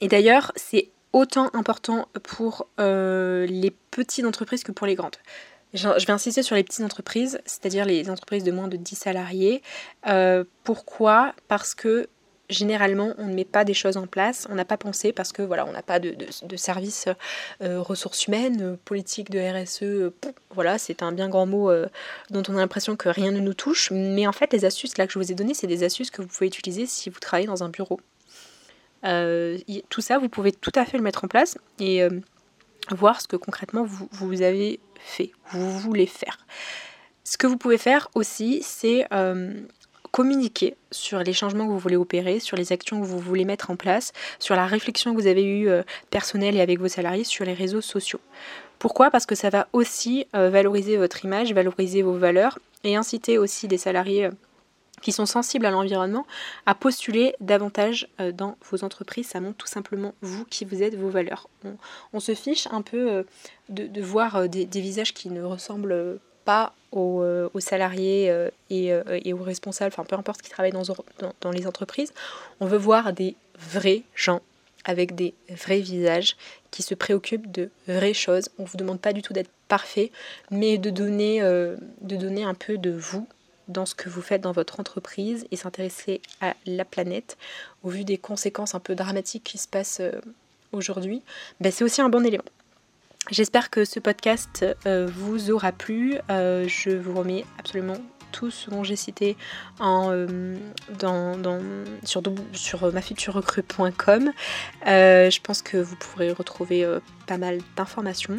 Et 0.00 0.08
d'ailleurs, 0.08 0.52
c'est 0.56 0.88
autant 1.12 1.50
important 1.54 2.08
pour 2.22 2.66
euh, 2.80 3.46
les 3.46 3.72
petites 3.90 4.24
entreprises 4.24 4.64
que 4.64 4.72
pour 4.72 4.86
les 4.86 4.94
grandes. 4.94 5.16
Je 5.74 5.88
vais 5.88 6.12
insister 6.12 6.42
sur 6.42 6.56
les 6.56 6.64
petites 6.64 6.84
entreprises, 6.84 7.40
c'est-à-dire 7.44 7.84
les 7.84 8.08
entreprises 8.08 8.44
de 8.44 8.52
moins 8.52 8.68
de 8.68 8.76
10 8.76 8.96
salariés. 8.96 9.62
pourquoi? 10.64 11.34
Parce 11.48 11.74
que 11.74 12.08
généralement, 12.48 13.14
on 13.18 13.26
ne 13.26 13.34
met 13.34 13.44
pas 13.44 13.64
des 13.64 13.74
choses 13.74 13.96
en 13.96 14.06
place, 14.06 14.46
on 14.50 14.54
n'a 14.54 14.64
pas 14.64 14.76
pensé 14.76 15.12
parce 15.12 15.32
que 15.32 15.42
voilà, 15.42 15.66
on 15.66 15.72
n'a 15.72 15.82
pas 15.82 15.98
de, 15.98 16.16
de, 16.42 16.56
service 16.56 17.08
euh, 17.62 17.80
ressources 17.80 18.26
humaines, 18.26 18.62
euh, 18.62 18.76
politique 18.84 19.30
de 19.30 19.38
RSE, 19.38 19.82
euh, 19.82 20.14
voilà, 20.50 20.78
c'est 20.78 21.02
un 21.02 21.12
bien 21.12 21.28
grand 21.28 21.46
mot 21.46 21.70
dont 22.30 22.42
on 22.48 22.56
a 22.56 22.58
l'impression 22.58 22.96
que 22.96 23.08
rien 23.08 23.30
ne 23.32 23.40
nous 23.40 23.54
touche. 23.54 23.90
Mais 23.90 24.26
en 24.26 24.32
fait, 24.32 24.52
les 24.52 24.64
astuces 24.64 24.96
là 24.98 25.06
que 25.06 25.12
je 25.12 25.18
vous 25.18 25.30
ai 25.30 25.34
données, 25.34 25.54
c'est 25.54 25.66
des 25.66 25.84
astuces 25.84 26.10
que 26.10 26.22
vous 26.22 26.28
pouvez 26.28 26.46
utiliser 26.46 26.86
si 26.86 27.10
vous 27.10 27.20
travaillez 27.20 27.46
dans 27.46 27.62
un 27.62 27.68
bureau. 27.68 28.00
tout 29.02 30.00
ça, 30.00 30.18
vous 30.18 30.28
pouvez 30.28 30.52
tout 30.52 30.72
à 30.74 30.84
fait 30.84 30.96
le 30.96 31.02
mettre 31.02 31.24
en 31.24 31.28
place 31.28 31.58
et 31.78 32.02
voir 32.94 33.20
ce 33.20 33.28
que 33.28 33.36
concrètement 33.36 33.84
vous, 33.84 34.08
vous 34.12 34.42
avez 34.42 34.80
fait, 35.00 35.32
vous 35.50 35.78
voulez 35.78 36.06
faire. 36.06 36.46
Ce 37.24 37.36
que 37.36 37.46
vous 37.46 37.58
pouvez 37.58 37.78
faire 37.78 38.08
aussi, 38.14 38.60
c'est 38.62 39.06
communiquer 40.10 40.74
sur 40.90 41.18
les 41.20 41.32
changements 41.32 41.66
que 41.66 41.70
vous 41.70 41.78
voulez 41.78 41.96
opérer, 41.96 42.40
sur 42.40 42.56
les 42.56 42.72
actions 42.72 43.00
que 43.00 43.06
vous 43.06 43.18
voulez 43.18 43.44
mettre 43.44 43.70
en 43.70 43.76
place, 43.76 44.12
sur 44.38 44.54
la 44.54 44.66
réflexion 44.66 45.14
que 45.14 45.20
vous 45.20 45.26
avez 45.26 45.44
eue 45.44 45.68
euh, 45.68 45.82
personnelle 46.10 46.56
et 46.56 46.60
avec 46.60 46.80
vos 46.80 46.88
salariés 46.88 47.24
sur 47.24 47.44
les 47.44 47.54
réseaux 47.54 47.80
sociaux. 47.80 48.20
Pourquoi? 48.78 49.10
Parce 49.10 49.26
que 49.26 49.34
ça 49.34 49.50
va 49.50 49.68
aussi 49.72 50.26
euh, 50.34 50.50
valoriser 50.50 50.96
votre 50.96 51.24
image, 51.24 51.52
valoriser 51.52 52.02
vos 52.02 52.16
valeurs 52.16 52.58
et 52.84 52.96
inciter 52.96 53.38
aussi 53.38 53.68
des 53.68 53.78
salariés 53.78 54.26
euh, 54.26 54.30
qui 55.02 55.12
sont 55.12 55.26
sensibles 55.26 55.66
à 55.66 55.70
l'environnement 55.70 56.26
à 56.66 56.74
postuler 56.74 57.34
davantage 57.40 58.08
dans 58.34 58.56
vos 58.70 58.84
entreprises. 58.84 59.28
Ça 59.28 59.40
montre 59.40 59.56
tout 59.56 59.66
simplement 59.66 60.14
vous 60.22 60.44
qui 60.44 60.64
vous 60.64 60.82
êtes, 60.82 60.94
vos 60.96 61.08
valeurs. 61.08 61.48
On, 62.12 62.20
se 62.20 62.34
fiche 62.34 62.66
un 62.70 62.82
peu 62.82 63.24
de, 63.68 64.02
voir 64.02 64.48
des, 64.48 64.66
des, 64.66 64.80
visages 64.80 65.14
qui 65.14 65.30
ne 65.30 65.42
ressemblent 65.42 66.18
pas 66.48 66.72
euh, 66.96 67.50
aux, 67.52 67.60
salariés 67.60 68.30
euh, 68.30 68.48
euh, 68.72 69.20
et, 69.22 69.34
aux 69.34 69.42
responsables, 69.42 69.92
enfin 69.92 70.04
peu 70.04 70.16
importe 70.16 70.40
qui 70.40 70.48
travaillent 70.48 70.72
dans, 70.72 70.84
dans, 71.42 71.50
les 71.50 71.66
entreprises, 71.66 72.14
on 72.60 72.66
veut 72.66 72.78
voir 72.78 73.12
des 73.12 73.36
vrais 73.58 74.04
gens 74.14 74.40
avec 74.86 75.14
des 75.14 75.34
vrais 75.50 75.80
visages 75.80 76.38
qui 76.70 76.82
se 76.82 76.94
préoccupent 76.94 77.52
de 77.52 77.68
vraies 77.86 78.14
choses. 78.14 78.48
On 78.58 78.62
ne 78.62 78.68
vous 78.68 78.78
demande 78.78 78.98
pas 78.98 79.12
du 79.12 79.20
tout 79.20 79.34
d'être 79.34 79.50
parfait, 79.68 80.10
mais 80.50 80.78
de 80.78 80.88
donner, 80.88 81.42
de 81.42 82.16
donner 82.16 82.44
un 82.44 82.54
peu 82.54 82.78
de 82.78 82.92
vous 82.92 83.28
dans 83.68 83.86
ce 83.86 83.94
que 83.94 84.08
vous 84.08 84.22
faites 84.22 84.40
dans 84.40 84.52
votre 84.52 84.80
entreprise 84.80 85.46
et 85.50 85.56
s'intéresser 85.56 86.20
à 86.40 86.54
la 86.66 86.84
planète 86.84 87.36
au 87.82 87.90
vu 87.90 88.04
des 88.04 88.18
conséquences 88.18 88.74
un 88.74 88.80
peu 88.80 88.94
dramatiques 88.94 89.44
qui 89.44 89.58
se 89.58 89.68
passent 89.68 90.02
aujourd'hui, 90.72 91.22
ben 91.60 91.72
c'est 91.72 91.84
aussi 91.84 92.00
un 92.00 92.08
bon 92.08 92.24
élément. 92.24 92.44
J'espère 93.30 93.68
que 93.68 93.84
ce 93.84 94.00
podcast 94.00 94.64
euh, 94.86 95.06
vous 95.06 95.50
aura 95.50 95.70
plu. 95.70 96.14
Euh, 96.30 96.66
je 96.66 96.88
vous 96.90 97.14
remets 97.14 97.44
absolument 97.58 97.98
tout 98.32 98.50
ce 98.50 98.70
dont 98.70 98.84
j'ai 98.84 98.96
cité 98.96 99.36
euh, 99.82 100.56
sur, 102.04 102.22
sur 102.52 102.90
je 102.90 103.00
pense 105.40 105.62
que 105.62 105.76
vous 105.76 105.96
pourrez 105.96 106.32
retrouver 106.32 106.86
pas 107.26 107.36
mal 107.36 107.58
d'informations. 107.76 108.38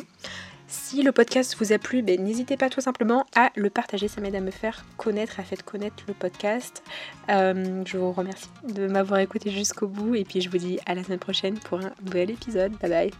Si 0.69 1.01
le 1.01 1.11
podcast 1.11 1.55
vous 1.57 1.73
a 1.73 1.79
plu, 1.79 2.03
ben, 2.03 2.23
n'hésitez 2.23 2.55
pas 2.55 2.69
tout 2.69 2.79
simplement 2.79 3.25
à 3.35 3.49
le 3.55 3.71
partager, 3.71 4.07
ça 4.07 4.21
m'aide 4.21 4.35
à 4.35 4.39
me 4.39 4.51
faire 4.51 4.85
connaître, 4.97 5.39
à 5.39 5.43
faire 5.43 5.65
connaître 5.65 6.03
le 6.07 6.13
podcast. 6.13 6.83
je 7.27 7.97
vous 7.97 8.11
remercie 8.11 8.49
de 8.63 8.87
m'avoir 8.87 9.19
écouté 9.19 9.49
jusqu'au 9.49 9.87
bout 9.87 10.13
et 10.13 10.23
puis 10.23 10.41
je 10.41 10.49
vous 10.49 10.59
dis 10.59 10.79
à 10.85 10.93
la 10.93 11.03
semaine 11.03 11.19
prochaine 11.19 11.57
pour 11.57 11.79
un 11.79 11.91
nouvel 12.05 12.29
épisode. 12.29 12.71
Bye 12.79 12.89
bye 12.89 13.11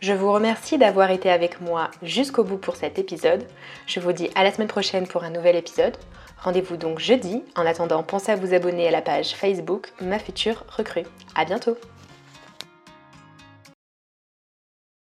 je 0.00 0.12
vous 0.12 0.32
remercie 0.32 0.78
d'avoir 0.78 1.10
été 1.10 1.28
avec 1.28 1.60
moi 1.60 1.90
jusqu'au 2.02 2.44
bout 2.44 2.56
pour 2.56 2.76
cet 2.76 3.00
épisode. 3.00 3.44
Je 3.88 3.98
vous 3.98 4.12
dis 4.12 4.30
à 4.36 4.44
la 4.44 4.52
semaine 4.52 4.68
prochaine 4.68 5.08
pour 5.08 5.24
un 5.24 5.30
nouvel 5.30 5.56
épisode. 5.56 5.96
Rendez-vous 6.38 6.76
donc 6.76 7.00
jeudi. 7.00 7.42
En 7.56 7.66
attendant, 7.66 8.04
pensez 8.04 8.30
à 8.30 8.36
vous 8.36 8.54
abonner 8.54 8.86
à 8.86 8.92
la 8.92 9.02
page 9.02 9.34
Facebook 9.34 9.88
Ma 10.00 10.20
Future 10.20 10.64
Recrue. 10.68 11.02
À 11.34 11.44
bientôt! 11.44 11.76